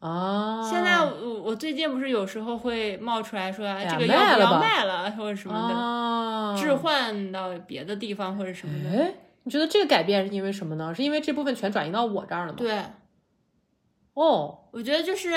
[0.00, 0.62] 啊。
[0.70, 8.90] 现在我我最近不是有时候会冒出来说，哎这个要不要卖了或者什么的，啊，置换到别的地方或者什么的。
[8.98, 10.94] 哎，你觉得这个改变是因为什么呢？
[10.94, 12.58] 是因为这部分全转移到我这儿了吗？
[12.58, 12.82] 对，
[14.12, 15.32] 哦，我觉得就是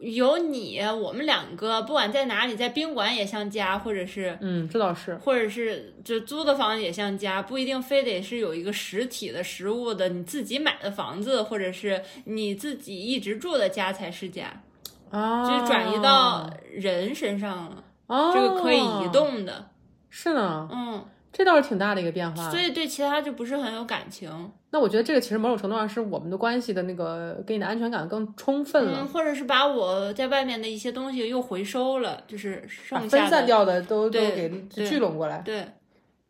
[0.00, 5.14] 有你，我们两个不管在哪里，在宾馆也像家，或者是嗯，这倒是。
[5.16, 14.62] 或者是就租的房子也像家，不一定非得是有一个实体的实物的你自己买的房子，或者是你自己一直住的家才是家，
[15.10, 19.68] 啊，就是转移到人身上了，哦，这个可以移，动的，
[20.08, 22.50] 是呢，嗯，这倒是挺大的一个变化。
[22.50, 35.38] 所以对其他就不是很有感情，那我觉得这个其实某种程度上是我们的关系的那个给你的安全感更充分了嗯，，或者是把我在外面的一些东西又回收了，就是把剩下的分散掉的都都给聚拢过来。
[35.38, 35.66] 对，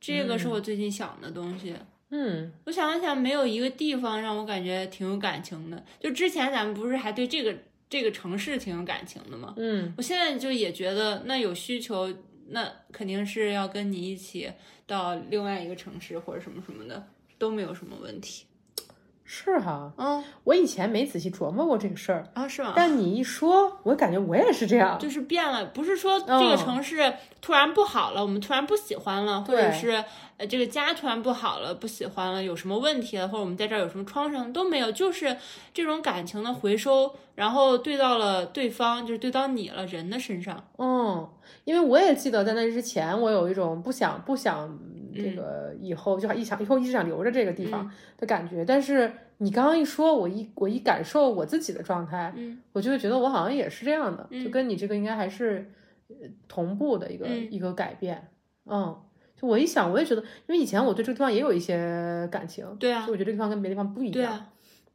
[0.00, 1.74] 这个是我最近想的东西。
[2.12, 5.80] 嗯我想了想，没有一个地方让我感觉挺有感情的。
[6.00, 7.54] 就之前咱们不是还对这个
[7.88, 9.54] 这个城市挺有感情的吗？
[9.56, 12.12] 嗯，我现在就也觉得，那有需求，
[12.48, 14.50] 那肯定是要跟你一起
[14.90, 17.06] 到另外一个城市或者什么什么的，
[17.38, 18.44] 都没有什么问题。
[19.32, 22.72] 是哈，嗯我以前没仔细琢磨过这个事儿，啊，是吗？
[22.74, 24.98] 但你一说，我感觉我也是这样。
[24.98, 30.04] 就是变了，不是说这个嗯城市突然不好了，我们突然不喜欢了，或者是
[30.36, 35.36] 呃这个家突然不好了，不喜欢了，有什么问题了，或者我们在这儿有什么创伤都没有，就是
[35.72, 40.64] 这种感情的回收，然后对到了对方，就是对到你了人的身上。
[40.76, 41.28] 嗯，
[41.70, 44.76] 因为我也记得在那之前，我有一种不想不想
[45.14, 48.64] 这个以后就一想以后一直想留着这个地方的感觉。
[48.64, 49.08] 但是
[49.38, 55.70] 你刚刚一说，我一我一感受我自己的状态，嗯我就会觉得我好像也是这样的，嗯就跟你这个应该还是
[56.08, 56.16] 呃
[56.48, 58.30] 同步的一个、嗯一个改变。
[58.66, 59.00] 嗯，
[59.40, 64.12] 就我一想，我也觉得，因为以前我对这个地方也有一些感情，对啊所以我觉得这个地方跟别的地方不一样。
[64.12, 64.48] 对啊，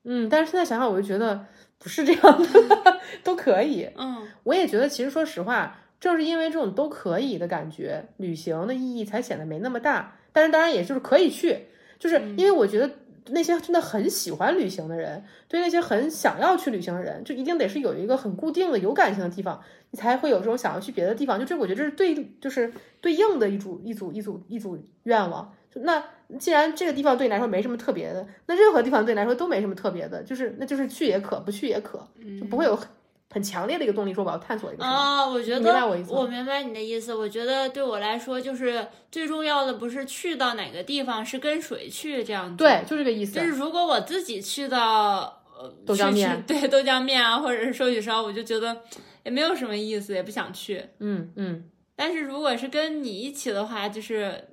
[0.04, 1.46] 嗯，但是现在想想，我就觉得
[1.78, 3.88] 不是这样的， 都可以。
[3.96, 10.18] 嗯我也觉得，其实说实话，正是因为这种都可以的感觉，旅行的意义才显得没那么大。
[10.32, 11.68] 但是当然，也就是可以去，
[11.98, 12.90] 就是因为我觉得
[13.30, 21.40] 那些真的很喜欢旅行的人，对那些很想要去旅行的人，就一定得是有一个很固定的有感情的地方，你才会有这种想要去别的地方。
[21.40, 22.72] 就这，我觉得这是对，就是
[23.02, 25.54] 对应的一组一组一组一组愿望。
[25.78, 26.02] 那
[26.40, 32.08] 既然这个地方对你来说没什么特别的，那任何地方对你来说都没什么特别的，就是那就是去也可，不去也可，
[32.40, 32.80] 就不会有
[33.30, 34.84] 很很强烈的一个动力说我要探索一个。
[34.84, 37.14] 啊，我觉得明白我意思吗明白你的意思。
[37.14, 42.56] 我觉得对我来说，就是最重要的不是去到哪个地方，是跟谁去这样子。
[42.56, 43.34] 对，就这个意思。
[43.34, 48.84] 就是如果我自己去到呃豆浆去面吃对豆浆面啊，或者是寿喜烧，我就觉得
[49.26, 50.82] 也没有什么意思，也不想去。
[51.00, 51.66] 嗯嗯，
[51.96, 54.48] 但是如果是跟你一起的话，就是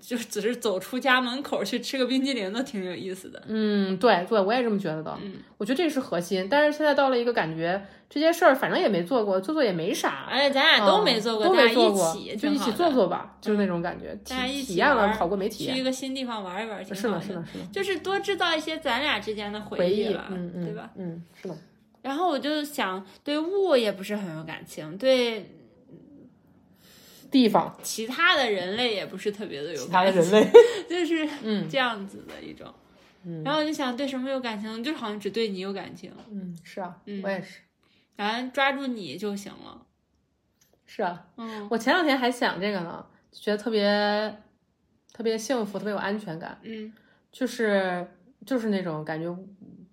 [0.00, 3.42] 就只是走出家门口去吃个冰激凌都挺有意思的。
[3.46, 5.16] 嗯，对对，我也这么觉得的。
[5.22, 6.48] 嗯，我觉得这是核心。
[6.50, 7.80] 但是现在到了一个感觉，
[8.10, 10.26] 这些事儿反正也没做过，做做也没啥。
[10.30, 14.14] 而且咱俩都没做过，嗯都没做过，起就一起做做吧，就是那种感觉。
[14.24, 15.74] 体大家一起体验了玩好过没体验。
[15.74, 17.20] 去一个新地方玩一玩，挺是的。
[17.20, 17.64] 是的，是的。
[17.72, 20.90] 就是多制造一些咱俩之间的回忆，忆了，嗯嗯，对吧？？
[20.96, 21.56] 嗯，是的。
[22.02, 25.55] 然后我就想，对物也不是很有感情，对
[27.36, 30.52] 地方，其他的人类也不是特别的有其他感情，的人类，
[30.88, 31.68] 就是嗯。
[31.68, 32.72] 这样子的一种。
[33.24, 33.42] 嗯。
[33.44, 34.82] 然后我就想，对什么有感情？
[34.82, 37.20] 就好像只对你有感情，嗯，是啊，嗯。
[37.22, 37.60] 我也是，
[38.16, 39.82] 反正抓住你就行了。
[40.86, 41.26] 是啊。
[41.36, 41.68] 嗯。
[41.70, 44.34] 我前两天还想这个呢，就觉得特别
[45.12, 46.92] 特别幸福，特别有安全感，嗯。
[47.30, 48.08] 就是
[48.46, 49.28] 就是那种感觉，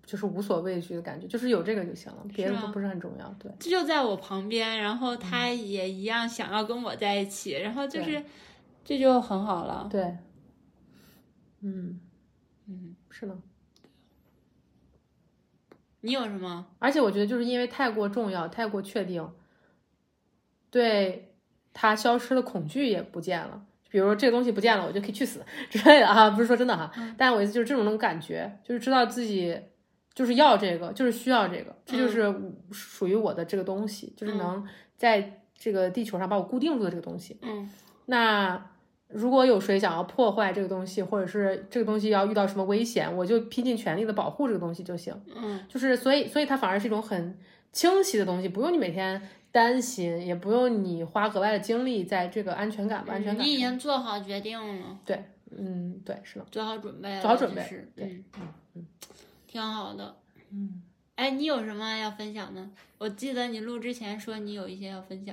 [0.06, 3.28] 就是无所畏惧的感觉，就是有这个就行了，别的都不是很重要。
[3.38, 8.22] 对，这就在我旁边，然后他也一样想要跟我在一起，然后就是
[8.84, 9.88] 这就很好了。
[9.90, 10.16] 对，
[11.62, 12.00] 嗯，
[12.66, 13.36] 嗯，是的。
[16.02, 16.66] 你有什么？
[16.78, 19.26] 而且我觉得就是因为太过重要、太过确定，
[20.70, 21.34] 对
[21.72, 23.64] 他消失的恐惧也不见了。
[23.88, 26.92] 比如说这个东西不见了，我就可以去死 之类的啊，不是说真的哈。
[27.16, 29.58] 但我意思就是这种种感觉，就是知道自己
[30.14, 32.34] 就是要这个，就是需要这个，这就是
[32.70, 34.64] 属于我的这个东西，就是能
[34.96, 37.38] 在这个地球上把我固定住的这个东西。
[37.42, 37.68] 嗯
[38.06, 38.70] 那
[39.08, 45.14] 如果有谁想要破坏这个东西，或者是这个东西要遇到什么危险，我就拼尽全力的保护这个东西就行。
[45.34, 47.38] 嗯就是所以，所以它反而是一种很
[47.72, 53.46] 清晰的东西，不用你每天担心，也不用你花额外的精力在这个安全感不安全感。
[53.46, 55.22] 你已经做好决定了，对，
[55.56, 58.86] 嗯，对，是的，做好准备了，做好准备就是对嗯嗯，
[59.54, 60.16] 挺好的。
[60.50, 60.82] 嗯，
[61.14, 62.68] 哎，你有什么要分享的？
[62.98, 65.32] 我记得你录之前说你有一些要分享。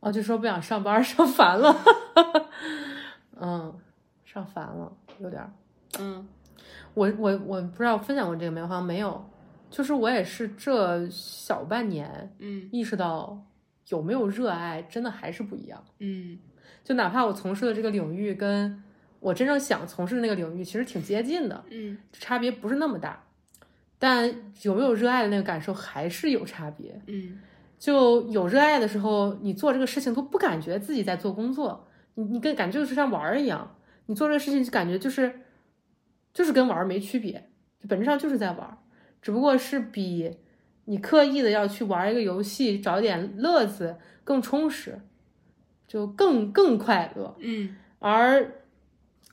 [0.00, 1.72] 哦，就说不想上班， 上烦了，
[3.40, 3.72] 嗯，
[4.24, 5.52] 上烦了，有点儿。
[6.00, 6.26] 嗯
[6.94, 9.24] 我我我不知道分享过这个没有，好像没有。
[9.70, 13.40] 就是我也是这小半年嗯意识到，
[13.90, 15.84] 有没有热爱真的还是不一样。
[16.00, 16.36] 嗯
[16.82, 18.82] 就哪怕我从事的这个领域跟
[19.20, 23.22] 我真正想从事的那个领域其实挺接近的，嗯差别不是那么大，
[23.98, 27.00] 但有没有热爱的那个感受还是有差别。
[27.06, 27.38] 嗯
[27.78, 35.40] 就有热爱的时候，你做这个事情都不感觉自己在做工作，你你跟感觉就是像玩儿一样，你做这个事情就感觉就是
[36.34, 37.48] 就是跟玩儿没区别，
[37.88, 38.76] 本质上就是在玩儿，
[39.22, 40.36] 只不过是比
[40.84, 45.00] 你刻意的要去玩一个游戏找点乐子更充实，
[45.88, 47.34] 就更更快乐。
[47.40, 48.59] 嗯而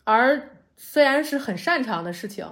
[0.09, 2.45] 而虽然是很擅长的事情，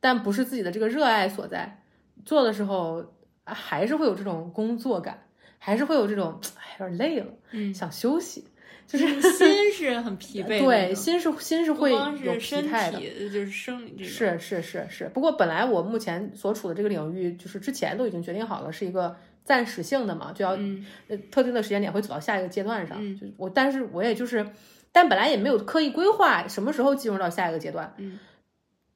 [0.00, 1.82] 但不是自己的这个热爱所在，
[2.24, 3.04] 做的时候
[3.44, 5.26] 啊还是会有这种工作感，
[5.58, 8.46] 还是会有这种哎有点累了，嗯，想休息，
[8.88, 12.98] 就是心是很疲惫的， 对心是心是会有疲态的。
[12.98, 14.06] 就是生理这种。
[14.06, 22.96] 是是是是，不过本来我目前所处的这个领域，就是之前都已经决定好了，是一个暂时性的嘛，就要、嗯呃特定的时间点会走到下一个阶段上。
[22.98, 24.46] 嗯就是我，但是我也就是，
[24.92, 27.94] 但本来也没有刻意规划什么时候进入到下一个阶段。
[27.98, 28.18] 嗯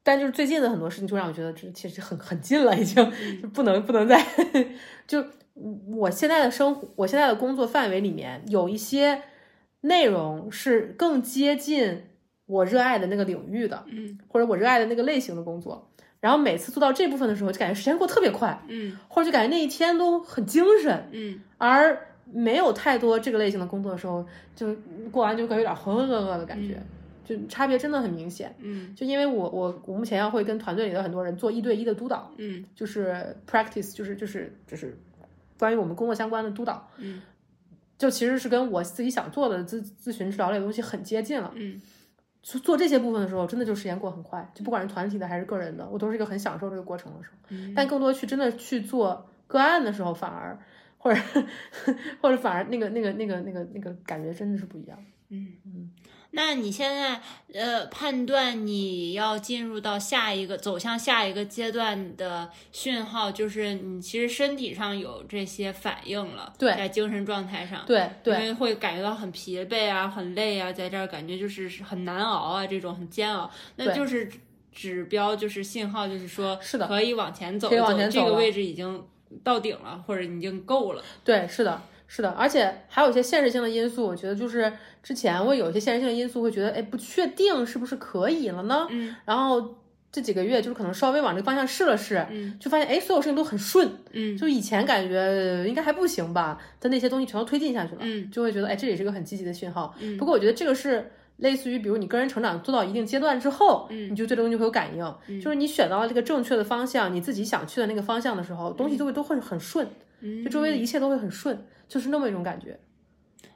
[0.03, 3.11] 但就是最近的很多事情，就让我觉得这其实很很近了，已经、
[3.51, 4.25] 不能不能再
[5.05, 5.21] 就
[5.97, 9.21] 我现在的生活，我现在的工作范围里面有一些
[9.81, 12.03] 内容是更接近
[12.45, 15.91] 我热爱的那个领域的，嗯或者我热爱的那个类型的工作。
[16.21, 21.09] 然后每次做到这部分的时候，就感觉时间过得特别快，嗯或者就感觉那一天都很精神。
[21.11, 24.25] 嗯而没有太多这个类型的工作的时候，
[24.55, 24.75] 就
[25.11, 26.81] 过完就感觉有点浑浑噩噩的感觉，
[27.23, 28.53] 就差别真的很明显。
[28.59, 34.97] 嗯就因为我我我目前要会跟团队里的很多人做一对一的督导，嗯就是 practice，就是就是就是
[35.57, 37.21] 关于我们工作相关的督导，嗯
[37.97, 41.51] 就其实是跟我自己想做的咨咨询治疗类的东西很接近了。
[41.55, 41.81] 嗯
[42.43, 47.37] 做做这些部分的时候，真的就时间过很快，就不管是团体的还是个人的，我都是一个很享受这个过程的时候。
[47.49, 50.57] 嗯但更多去真的去做个案的时候，反而
[50.97, 51.19] 或者
[52.21, 54.97] 或者反而那个那个那个那个那个感觉真的是不一样。
[55.29, 55.91] 嗯嗯。
[56.31, 57.19] 那你现在
[57.53, 74.29] 呃判断你要进入到下一个走向下一个阶段的讯号，就是你其实身体上有这些反应了，对在精神状态上，对对因为会感觉到很疲惫啊、很累啊，在这儿感觉就是很难熬啊，这种很煎熬，那就是
[74.71, 79.03] 指标，就是信号，就是说是的可以往前走可以往前走了这个位置已经
[79.43, 81.03] 到顶了，或者已经够了。
[81.23, 84.71] 对，是的，是的，而且还有一些现实性的因素，我觉得就是
[85.03, 88.87] 之前会有一些现实性的因素，会觉得哎不确定是不是可以了呢？
[88.89, 89.75] 嗯然后
[90.11, 99.93] 这几个月就是可能稍微往这个方向试了试，嗯就发现哎所有事情都很顺，嗯就以前感觉呃应该还不行吧，但那些东西全都推进下去了，嗯就会觉得哎这也是个很积极的讯号。
[99.99, 101.11] 嗯不过我觉得这个是。
[101.37, 109.87] 类似于，比如你个人成长做到一定阶段之后，嗯你就对这个东西会有感应，嗯就是你选到了这个正确的方向，你自己想去的那个方向的时候，东西就会都会很顺，
[110.21, 112.79] 嗯就周围的一切都会很顺，就是那么一种感觉。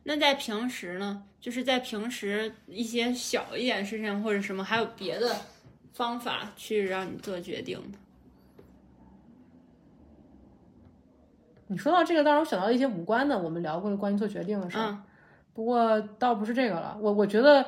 [0.03, 5.35] 那在平时呢，就是在平时一些小一点事情或者什么，还有别的
[5.93, 7.97] 方法去让你做决定的。
[11.67, 14.87] 你说到这个，倒让我想到一些无关的，我们聊过的关于做决定的事儿。
[14.89, 15.03] 嗯
[15.53, 17.65] 不过倒不是这个了，我我觉得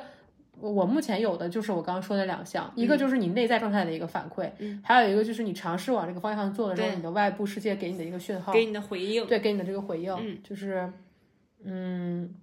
[0.58, 4.80] 我我目前有的就是我刚刚说的两项，一个就是你内在状态的一个反馈，嗯。
[4.84, 9.26] 还有一个就是你尝试往这个方向做的时候，你的外部世界给你的一个讯号，给你的回应。
[9.26, 10.38] 对，给你的这个回应，嗯。
[10.42, 10.90] 就是
[11.64, 12.34] 嗯。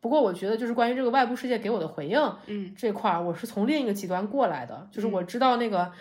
[0.00, 2.72] 不过我觉得，就是关于这个外部世界给我的回应嗯。
[2.76, 5.92] 这块儿，我是从另一个极端过来的，就是我知道那个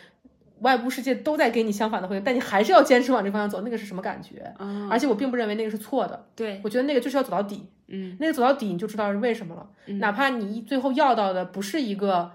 [0.62, 4.40] 外部世界都在给你相反的回应，但你还是要坚持往这方向走，那个是什么感觉？
[4.58, 9.70] 啊，而且我并不认为那个是错的，对，我觉得那个就是要走到底，嗯那个走到底你就知道是为什么了。
[10.00, 12.32] 哪怕你最后要到的不是一个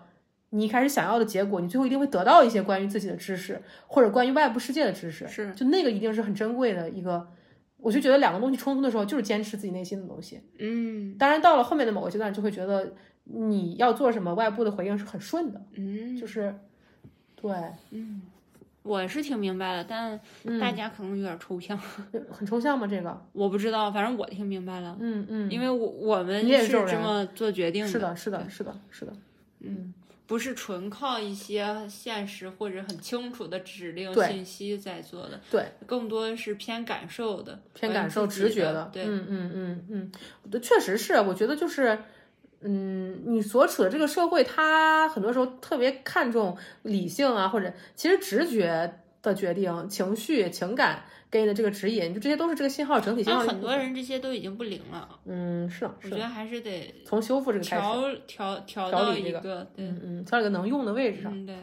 [0.51, 7.29] 你一开始想要的结果，你最后一定会得到一些关于自己的知识，或者关于外部世界的知识，是就那个一定是很珍贵的一个。
[7.79, 10.41] 我就觉得两个东西冲突的时候，就是坚持自己内心的东西。
[10.61, 12.95] 嗯当然，到了后面的某个阶段，就会觉得
[13.25, 16.55] 你要做什么，外部的回应是很顺的，嗯就是
[17.43, 17.51] 对，
[17.91, 18.23] 嗯，
[18.83, 20.59] 我是挺明白的，但嗯。
[20.61, 21.77] 大家可能有点抽象，
[22.31, 22.87] 很抽象吗？
[22.87, 29.13] 这个，我不知道，反正我听明白了，嗯嗯，因为我我们也是是这么做决定的是的，是的，是的，是的，
[29.61, 29.93] 嗯
[30.25, 40.13] 不是纯靠一些现实或者很清楚的指令信息在做的，对，更多是偏感受的，偏感受、直觉的，对，嗯嗯嗯嗯，
[40.51, 41.99] 对，确实是，我觉得就是，
[42.65, 53.41] 嗯，你所处的这个社会，它很多时候特别看重理性啊，或者其实直觉的决定、情绪、情感给你的这个指引，就这些都是这个信号整体信号。
[53.41, 61.57] 很多人这些都已经不灵了，嗯，是的，我觉得还是得从修复这个开始，调调调到一个，对，嗯嗯，调一个能用的位置上，嗯对。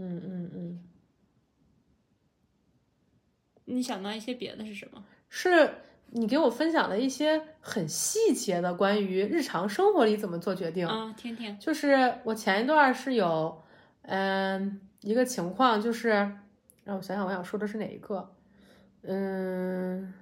[0.00, 0.84] 嗯嗯嗯，
[3.64, 5.04] 你想到一些别的是什么？
[5.28, 5.74] 是
[6.10, 10.86] 你给我分享了一些很细节的关于日常生活里怎么做决定。
[10.86, 11.58] 啊，听听。
[11.58, 13.62] 就是我前一段是有，
[14.02, 16.08] 嗯，一个情况，就是
[16.84, 18.32] 让我想想，我想说的是哪一个？
[19.02, 20.12] 嗯，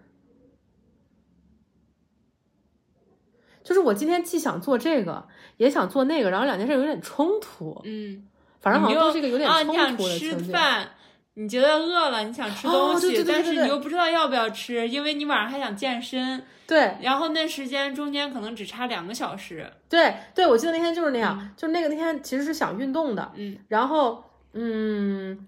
[3.63, 5.27] 就是我今天既想做这个，
[5.57, 8.27] 也想做那个，然后两件事有点冲突，嗯，
[8.61, 10.53] 反正好像都是一个有点啊，冲突的吃情节。
[10.53, 10.91] 饭，
[11.39, 19.71] 你觉得饿了，你想吃哦东西，对对对对对但是你又不知道要不要吃，因为你晚上还想健身，对然后那时间中间可能只差两个小时。
[19.87, 24.25] 对对，我记得那天就是那样，就是那个那天其实是想运动的，嗯然后
[24.55, 25.47] 嗯，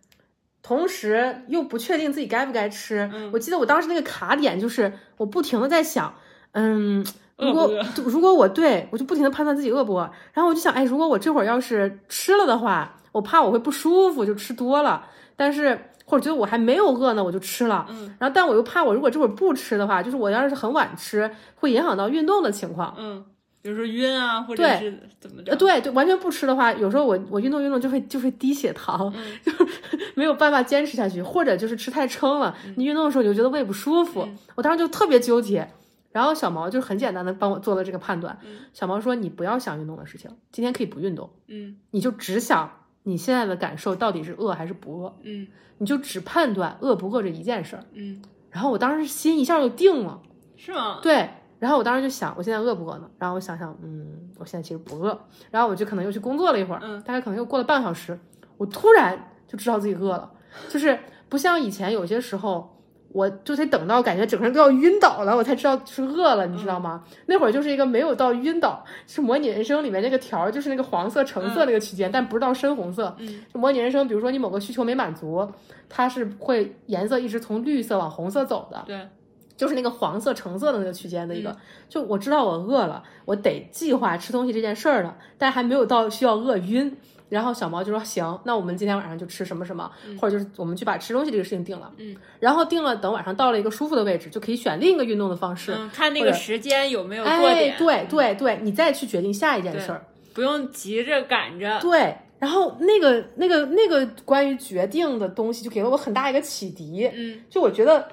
[0.62, 3.10] 同时又不确定自己该不该吃。
[3.14, 6.12] 嗯我记得我当时那个卡点就是我不停的在想，
[6.52, 7.02] 嗯，
[7.38, 7.72] 如果
[8.04, 15.06] 如果我对我就不停的判断自己饿不饿，然后我就想，哎，如果我这会儿要是吃了的话，我怕我会不舒服，就吃多了，
[15.38, 15.78] 但是。
[16.10, 18.06] 或者觉得我还没有饿呢，我就吃了，嗯。
[18.18, 22.94] 然后但我又怕我如果这会儿不吃的话，就是我要是很晚吃，会影响到运动的情况。
[22.96, 23.22] 嗯，
[23.60, 25.52] 比如说晕啊，或者是怎么着？
[25.52, 29.22] 呃，对对，完全不吃的话，有时候我我运动运动就会就会低血糖，嗯。
[29.44, 29.66] 就是
[30.14, 32.72] 没有办法坚持下去，或者就是吃太撑了，嗯。
[32.78, 35.68] 你运动的时候你就觉得胃不舒服，我当时就特别纠结。
[36.10, 38.38] 然后小毛就很简单的帮我做了这个判断，
[38.72, 41.76] 小毛说你不要想运动的事情，今天可以不运动，嗯。
[41.90, 42.77] 你就只想
[43.08, 45.46] 你现在的感受到底是饿还是不饿，嗯
[45.78, 47.82] 你就只判断饿不饿这一件事儿。
[47.92, 50.20] 嗯，然后我当时心一下就定了，
[50.56, 50.98] 是吗？
[51.02, 53.08] 对，然后我当时就想，我现在饿不饿呢？
[53.18, 55.18] 然后我想想，嗯，我现在其实不饿。
[55.50, 58.18] 然后我就可能又去工作了一会儿，嗯大概可能又过了半个小时，
[58.58, 60.30] 我突然就知道自己饿了，
[60.68, 60.98] 就是
[61.30, 62.74] 不像以前有些时候。
[63.10, 67.02] 我就得等到感觉整个人都要晕倒了，我才知道是饿了，你知道吗？
[67.26, 73.16] 那会儿就是一个没有到晕倒，是模拟人生里面那个条儿，就是那个黄色、橙色那个区间，但不是到深红色。
[73.18, 75.50] 嗯，就模拟人生，比如说你某个需求没满足，
[75.88, 78.84] 它是会颜色一直从绿色往红色走的。
[78.86, 79.08] 对，
[79.56, 81.56] 就是那个黄色、橙色的那个区间的一个，
[81.88, 86.96] 就我知道我饿了，我得计划吃东西这件事儿了，但还没有到需要饿晕。
[87.28, 91.92] 然后小毛就说：“行，那我们今天晚上就吃什么什么，或者就是我们去把吃东西这个事情定了。
[91.98, 95.74] 嗯，然后定了，等晚上到了一个舒服的位置，就可以选另一个运动的方式。
[95.76, 100.04] 嗯，看那个时间有没有过哎，点，对对对，你再去决定下一件事儿。
[100.32, 101.78] 不用急着赶着。
[101.80, 107.10] 对，然后那个那个那个关于决定的东西，就给了我很大一个启迪。
[107.12, 108.08] 嗯就我觉得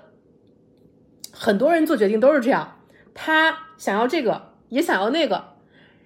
[1.32, 2.80] 很多人做决定都是这样，
[3.14, 5.55] 他想要这个，也想要那个，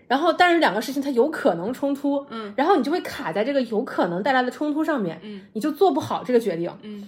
[0.10, 6.70] 然后但是两个事情它有可能冲突，嗯，然后你就会卡在这个有可能带来的冲突上面，嗯，你就做不好这个决定。
[6.82, 7.08] 嗯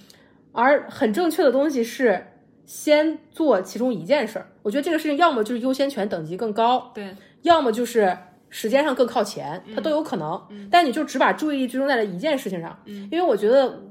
[0.53, 2.27] 而很正确的东西是
[2.65, 4.47] 先做其中一件事儿。
[4.61, 8.17] 我觉得这个事情要么就是优先权等级更高，对，要么就是
[8.49, 10.39] 时间上更靠前，它都有可能。
[10.69, 13.81] 但你就只把注意力集中在了一件事情上，嗯因为我觉得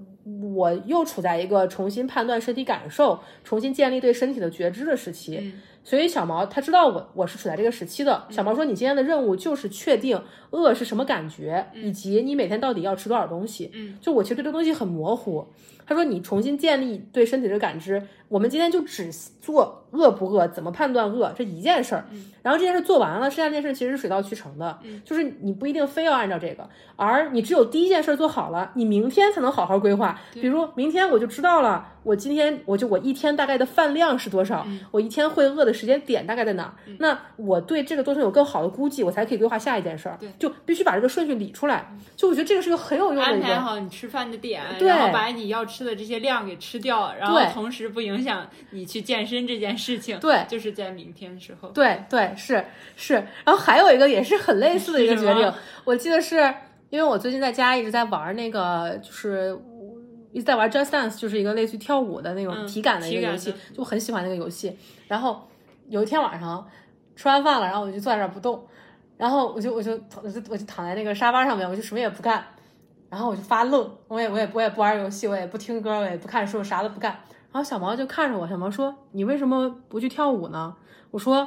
[0.54, 5.38] 我又处在一个重新判断身体感受、重新建立对身体的觉知的时期。
[5.40, 5.52] 嗯
[5.82, 8.26] 所以小毛他知道我我是处在这个时期的。
[8.30, 15.46] 小毛说：“你今天的任务就是确定饿是什么感觉，以及你每天到底要吃多少东西。”嗯，就我其实对这东西很模糊。
[15.86, 19.10] 他说：“你重新建立对身体的感知，我们今天就只
[19.40, 22.04] 做饿不饿，怎么判断饿这一件事儿。
[22.42, 24.78] 然后这件事做完了，剩下这件事其实是水到渠成的。
[25.04, 30.20] 就是你不一定非要按照这个，而你只有第一件事做好了，你明天才能好好规划。
[30.32, 36.72] 比如明天我就知道了，我今天我就我一天大概的饭量是多少，我一天会饿的时间点大概在哪儿。
[36.98, 40.18] 那我对这个东西有更好的估计，我才可以规划下一件事儿。
[40.38, 41.92] 就必须把这个顺序理出来。
[42.16, 43.46] 就我觉得这个是个很有用的安一个。
[43.46, 50.18] 排好你吃饭的点，对然后把你要吃的这些量给吃掉，然后同时不影响你去健身这件事情。
[50.20, 51.68] 对就是在明天的时候。
[51.68, 52.64] 对对是
[52.96, 55.52] 是，然后还有一个也是很类似的一个决定，
[55.84, 56.36] 我记得是
[56.88, 59.56] 因为我最近在家一直在玩那个，就是
[60.32, 64.76] 一直在玩 Just Dance，就是一个类似于跳舞的那种嗯体感的一个游戏的，就我很喜欢那个游戏。
[65.08, 65.48] 然后
[65.88, 66.66] 有一天晚上
[67.16, 68.64] 吃完饭了，然后我就坐在那儿不动，
[69.16, 72.44] 然后我就我就我就我就躺在那个沙发上面，我就什么也不干，
[73.08, 77.10] 然后我就发愣，我也我也我也不玩游戏，我也不听歌，我也不看书，啥都不干。
[77.52, 80.72] 然后小毛就看着我，小毛说：“你为什么不去跳舞呢？”
[81.10, 81.46] 我说：“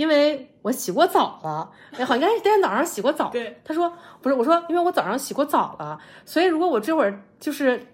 [0.00, 3.92] 因为我洗过澡了，哎，好像是今天早上洗过澡。”对，他说
[4.22, 7.86] ：“不是，我说因为我早上洗过澡了，所以如果我这会儿就是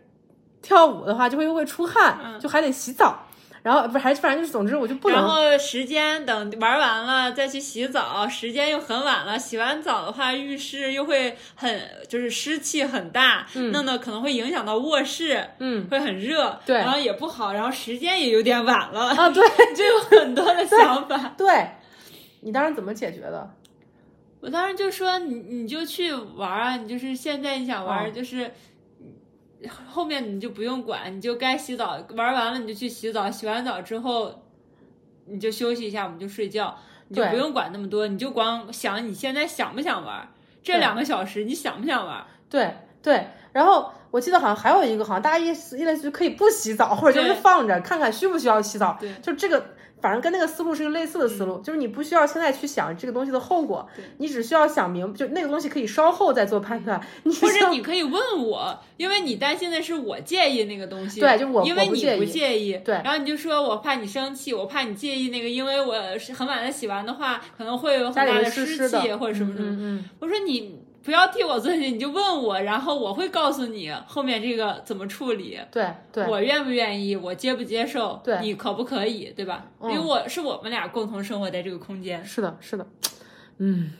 [0.63, 3.25] 跳舞的话，就会又会出汗，就还得洗澡。
[3.65, 9.37] 然后不是还反正就是总之我就不能然后时间等玩完了再去洗澡，时间又很晚了。
[9.37, 19.43] 洗完澡的话，浴室又会很就是湿气很大，弄得可能会影响到卧室，嗯会很热，对然后也不好，然后时间也有点晚了，啊，对
[19.75, 21.35] 就有很多的想法。
[21.37, 21.71] 对，
[22.47, 23.51] 你当时怎么解决的？
[24.39, 28.53] 我当时就说你你就去玩啊，你就是现在你想玩，哦就是
[29.89, 34.45] 后面你就不用管，你就该洗澡，玩完了你就去洗澡，洗完澡之后
[35.25, 36.79] 你就休息一下，我们就睡觉，
[37.09, 40.33] 你就不用管那么多，你就光想你现在想不想玩，
[40.63, 42.25] 这两个小时你想不想玩？
[42.49, 48.97] 对对，然后我记得好像还有一个，好像大家意思意类似于可以不洗澡，或者就是放着看看需不需要洗澡。
[49.01, 53.89] 对就这个，反正跟那个思路是个类似的思路，就是你不需要现在去想这个东西的后果，
[54.19, 57.01] 你只需要想明，就那个东西可以稍后再做判断。
[57.25, 69.71] 你或者你可以问我，因为你担心的是我介意那个东西，对就我因为你不介意，对然后你就说我怕你生气，我怕你介意那个，因为我是很晚的洗完的话，可能会有很大的湿气或者什么什么。
[69.71, 75.59] 嗯嗯我说你不要替我做决定，你就问我，然后我会告诉你后面这个怎么处理。
[75.71, 79.67] 对对我愿不愿意，我接不接受，对你可不可以，对吧？
[79.81, 82.85] 嗯因为我是我们俩共同生活在这个空间，是的，是的，
[83.59, 83.93] 嗯。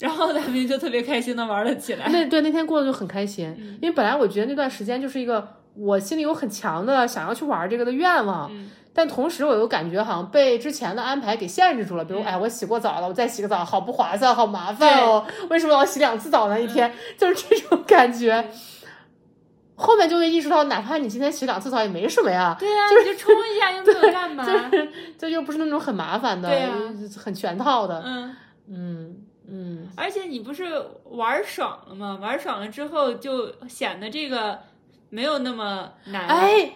[0.00, 2.08] 然后咱们就特别开心的玩了起来。
[2.08, 5.46] 那对那天过得就很开心，因为本来我觉得那段时间就是一个
[5.76, 8.50] 我心里有很强的想要去玩这个的愿望，
[8.94, 12.04] 但同时我又感觉好像被之前的安排给限制住了。
[12.04, 16.60] 比如，哎，我洗过澡了，我再洗个澡，好不划算，好麻烦哦，为什么要洗两次澡呢？
[16.60, 18.48] 一天、 就是这种感觉。
[19.76, 24.46] 后面就会意识到，哪怕你今天洗两次澡也没什么呀，对呀、你就冲一下又没有干嘛？
[24.46, 26.48] 就是就又不是那种很麻烦的，
[27.18, 28.36] 很全套的，嗯。
[28.66, 29.16] 嗯
[29.46, 30.64] 嗯，而且你不是
[31.10, 32.18] 玩爽了吗？
[32.22, 34.58] 玩爽了之后就显得这个
[35.10, 36.26] 没有那么难。
[36.26, 36.70] 哎，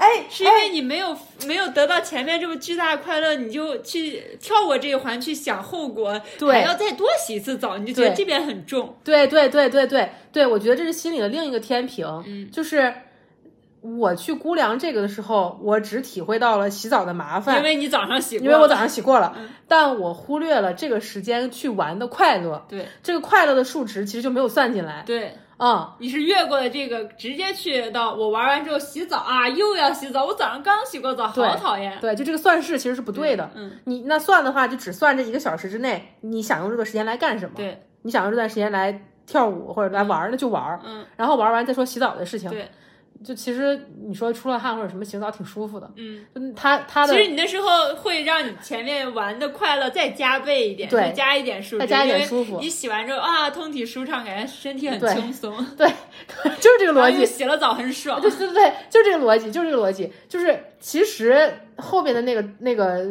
[0.00, 1.14] 哎，是因为你没有
[1.46, 6.52] 没有得到前面这么巨大的快乐，你就去跳过这一环，去想后果，对。
[6.54, 8.96] 还要再多洗一次澡，你就觉得这边很重。
[9.04, 10.10] 对对对对对。
[10.32, 12.50] 对，我觉得这是心里的另一个天平，嗯。
[12.50, 12.94] 就是
[13.82, 19.36] 我去估量这个的时候，我只体会到了洗澡的麻烦，因为你早上洗过，因为我早上洗过了，
[19.68, 22.86] 但我忽略了这个时间去玩的快乐，对。
[23.02, 31.98] 这个快乐的数值其实就没有算进来，对，嗯，你是越过了这个，直接去到我玩完之后洗澡啊，又要洗澡，我早上刚洗过澡，好讨厌。
[32.00, 37.56] 对，就这个算式其实是不对的，嗯，你那算的话，就只算这一个小时之内，你想用这个时间来干什么？
[37.56, 42.48] 对，你想用这段时间来跳舞或者来玩儿，那就玩儿，嗯，然后玩完再说洗澡的事情。
[42.48, 42.70] 对，
[43.22, 55.86] 就其实你说出了汗或者什么洗澡挺舒服的，嗯，嗯，他他的其实你那时候会让你前面玩的快乐再加倍一点，对再加一点舒服，再加一点舒服你洗完之后啊，通体舒畅，感觉身体很轻松，对，
[56.58, 58.18] 就是这个逻辑，洗了澡很爽。
[58.22, 63.06] 对对对对，就这个逻辑，就这个逻辑，就是其实后面的那个那个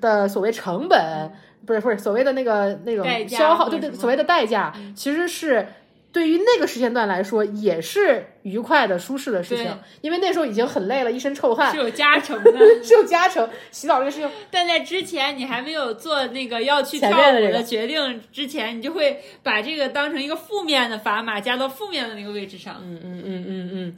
[0.00, 1.30] 的所谓成本，
[1.66, 5.68] 不是不是所谓的那个那种消耗，对对，所谓的代价，其实是。
[6.10, 12.52] 对于那个时间段来说，也是愉快的、舒适的事情对，因为那时候已经很累了，一身臭汗是，有加成的，
[12.82, 13.46] 是有加成。
[13.70, 22.76] 洗澡这个事情， 但在之前你还没有做那个要去前跳舞的决定之前，你就会把这个当成一个负面的砝码加到负面的那个位置上。
[22.82, 23.96] 嗯嗯嗯嗯嗯，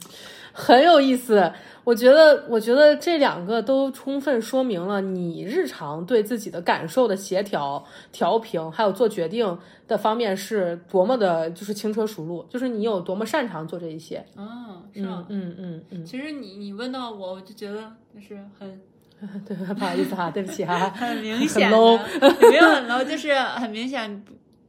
[0.51, 1.51] 很有意思。
[1.83, 9.57] 我觉得，我觉得这两个都充分说明了你日常对自己的感受的协调、调平，还有做决定
[9.87, 14.23] 的方面是多么的，就是轻车熟路，就是你有多么擅长做这一些。
[14.35, 15.25] 哦，是吗？
[15.29, 18.81] 嗯嗯嗯其实你你问到我，我就觉得就是很
[19.21, 20.89] 嗯，对， 不好意思哈，对不起哈。
[20.89, 21.99] 很明显很，low
[22.41, 24.23] 也没有很 low，就是很明显，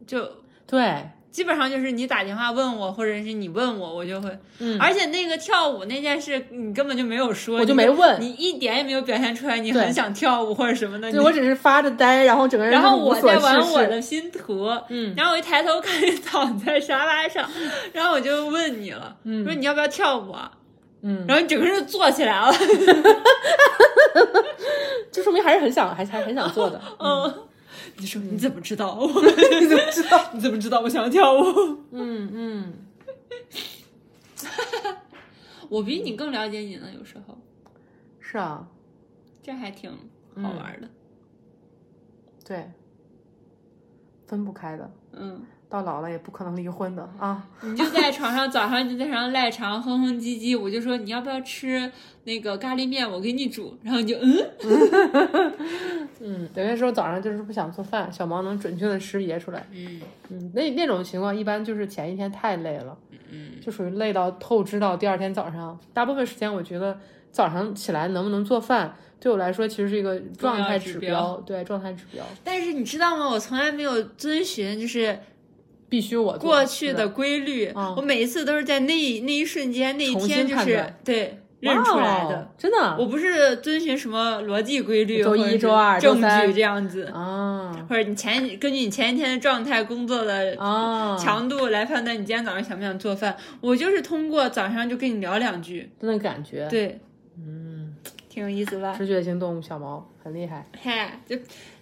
[0.06, 0.26] 就
[0.66, 4.28] 对，基本上就是你打电话问我，或者是你问我，我就会。
[4.58, 11.08] 嗯而且那个跳舞那件事，你根本就没有说，我就你没问你一点也没有表现出来你很想跳舞或者什么的。
[11.08, 13.58] 你对我只是发着呆，然后整个人然后我在玩。
[13.72, 17.48] 我的拼图，嗯然后我一抬头看你躺在沙发上，
[17.94, 20.52] 然后我就问你了，说你要不要跳舞啊？
[21.04, 22.52] 嗯，然后你整个人就坐起来了，
[25.10, 26.80] 就说明还是很想，还还是很想做的。
[27.00, 27.34] 嗯，
[27.96, 28.98] 你说 你怎么知道？
[29.06, 30.30] 你怎么知道？
[30.34, 31.44] 你怎么知道我想跳舞？
[31.92, 32.72] 嗯嗯，
[35.68, 37.38] 我比你更了解你呢，有时候
[38.20, 38.66] 是啊，
[39.42, 39.90] 这还挺
[40.36, 40.88] 好玩的。
[42.44, 42.70] 对，
[44.26, 44.90] 分不开的。
[45.12, 47.46] 嗯，到老了也不可能离婚的啊！
[47.62, 50.58] 你就在床上，早上就在床上赖床，哼哼唧唧。
[50.58, 51.90] 我就说你要不要吃
[52.24, 53.76] 那个咖喱面，我给你煮。
[53.82, 54.52] 然后你就嗯
[56.24, 59.66] 嗯，有些时候早上就是不想做饭，小毛能准确的识别出来。
[59.72, 60.00] 嗯
[60.30, 62.96] 嗯，那那种情况一般就是前一天太累了，
[63.30, 65.78] 嗯，就属于累到透支到第二天早上。
[65.92, 66.98] 大部分时间我觉得
[67.30, 73.28] 早上起来能不能做饭，对我来说其实是一个状态指指标对状态指标，但是你知道吗？
[73.28, 75.18] 我从来没有遵循就是
[75.88, 82.50] 必须我过去的规律，嗯我每一次都是在那那一瞬间那一天就是对认出来的。
[82.58, 93.36] 真的我不是遵循什么逻辑规律，周一周二周证三据这样子，啊或者你前根据你前一天的状态、工作的啊，强度来判断你今天早上想不想做饭。
[93.60, 97.00] 我就是通过早上就跟你聊两句，那种感觉，对，
[97.36, 97.94] 嗯，
[98.28, 98.94] 挺有意思吧？
[98.96, 101.36] 直觉型动物小毛很厉害，嗨，就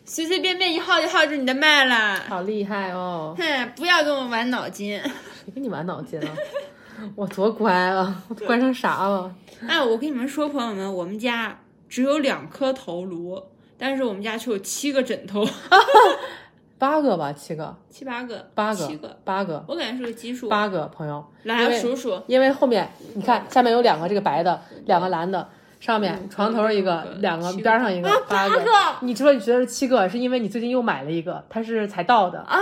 [0.04, 2.16] 随随便便一耗就耗住你的麦了。
[2.28, 3.34] 好厉害哦！
[3.38, 4.98] 哼，不要跟我玩脑筋。
[5.00, 6.28] 谁跟你玩脑筋啊？
[7.16, 8.22] 我多乖啊！
[8.28, 9.34] 我乖成啥了？
[9.66, 13.42] 哎，我跟你们说，朋友们，我们家只有两颗头颅，
[13.78, 15.46] 但是我们家却有七个枕头
[16.78, 20.48] 八个吧，七个，七八个，八个，七个，八个，我感觉是个奇数。
[20.48, 21.22] 八个朋友。
[21.42, 25.46] 来数数，因为后面你看下面有两个这个白的，两个蓝的，
[25.78, 28.58] 上面嗯床头一个两个个边上一个，八个。
[28.58, 28.70] 八个
[29.02, 32.40] 你之所以觉得是七个，是因为你最近又买了一个，它是才到的。
[32.40, 32.58] 啊！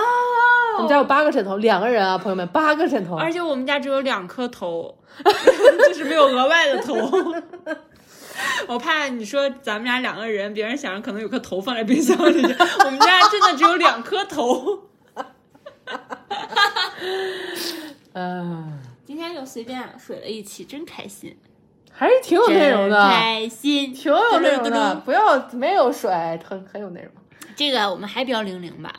[0.78, 3.16] 我们家有八个枕头，两个人啊，朋友们，八个枕头。
[3.16, 4.96] 而且我们家只有两颗头，
[5.88, 6.94] 就是没有额外的头。
[8.68, 12.40] 我怕你说咱们家两个人，别人想着可能有颗头放在冰箱里，
[12.84, 14.84] 我们家真的只有两颗头。
[18.14, 21.36] 嗯，今天就随便水了一期，真开心，
[21.90, 24.94] 还是挺有内容的，开心，挺有内容的。
[25.04, 26.08] 不要没有水，
[26.48, 27.10] 很很有内容。
[27.56, 28.92] 这个我们还标零零吧？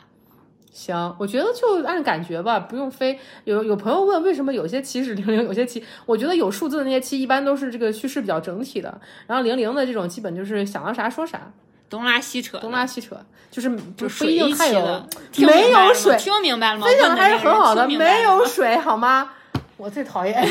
[0.72, 11.52] 行，我觉得就按感觉吧，不用非有有朋友问为什么有些期是零零，有些期，我觉得有数字的那些期一般都是这个叙事比较整体的，然后零零的这种基本就是想到啥说啥，
[11.88, 13.16] 东拉西扯，东拉西扯，
[13.50, 15.04] 就是就不一一定太有
[15.38, 16.86] 没有水，听明白了吗？
[16.86, 19.32] 分享的还是很好的，没有水好吗？
[19.76, 20.46] 我最讨厌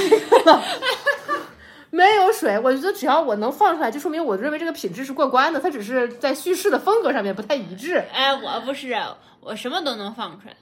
[1.92, 8.04] 没有水，我觉得只要我能放出来，就说明我认为这个品质是过关的，它只是在叙事的风格上面不太一致。
[8.14, 8.96] 哎，我不是，
[9.42, 10.56] 我什么都能放出来。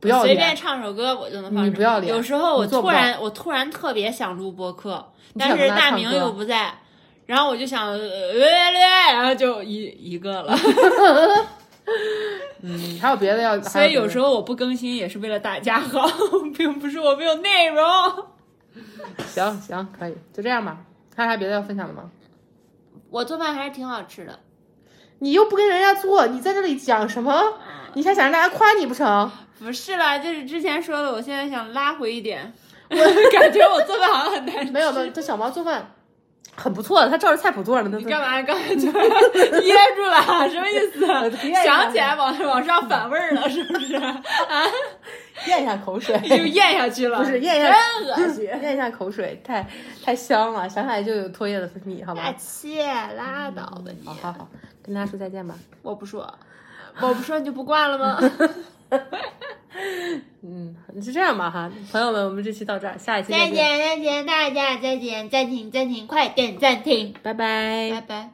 [0.00, 1.64] 不要随便，唱首歌我就能放出来。
[1.68, 6.72] 你不要脸有时候我突然我突然特别想录播客，但是大明又不在，
[7.26, 7.98] 然后我就想，呃，
[9.12, 10.56] 然后就一一个了。
[12.62, 16.06] 嗯，还有别的要，所以有时候候我不更新也是为了大家好，
[16.56, 17.84] 并不是我没有内容。
[19.26, 20.78] 行行可以，就这样吧。
[21.16, 22.08] 还有啥别的要分享的吗？
[23.10, 24.38] 我做饭还是挺好吃的。
[25.20, 27.54] 你又不跟人家做，你在这里讲什么？
[27.94, 29.30] 你还想让大家夸你不成？
[29.58, 32.52] 不是啦，就是之前说的，我现在想拉回一点。
[32.90, 32.96] 我
[33.30, 34.72] 感觉我做饭好像很难吃。
[34.72, 35.92] 没有没有，这小猫做饭
[36.56, 37.88] 很不错的，他照着菜谱做的。
[37.88, 38.42] 你干嘛？
[38.42, 41.06] 刚才就噎住了，什么意思？
[41.62, 43.94] 想起来往往上反味儿了，是不是？
[43.94, 44.16] 啊，
[45.46, 47.18] 咽一下口水，就咽下去了。
[47.18, 48.44] 不是咽下真恶心。
[48.62, 49.64] 咽一下口水，太
[50.04, 52.34] 太香了，想起来就有唾液的分泌，好吧？
[52.36, 52.82] 切，
[53.16, 54.06] 拉倒吧你！
[54.06, 54.48] 好好好，
[54.90, 55.54] 跟大家说再见吧。
[55.82, 56.34] 我不说，
[57.00, 58.18] 我不说你就不挂了吗？
[60.42, 68.30] 嗯，就这样吧哈，朋友们，我们这期到这儿，下一期再见，见，再见，大家再见，暂停，暂停，快点暂停，拜拜拜拜。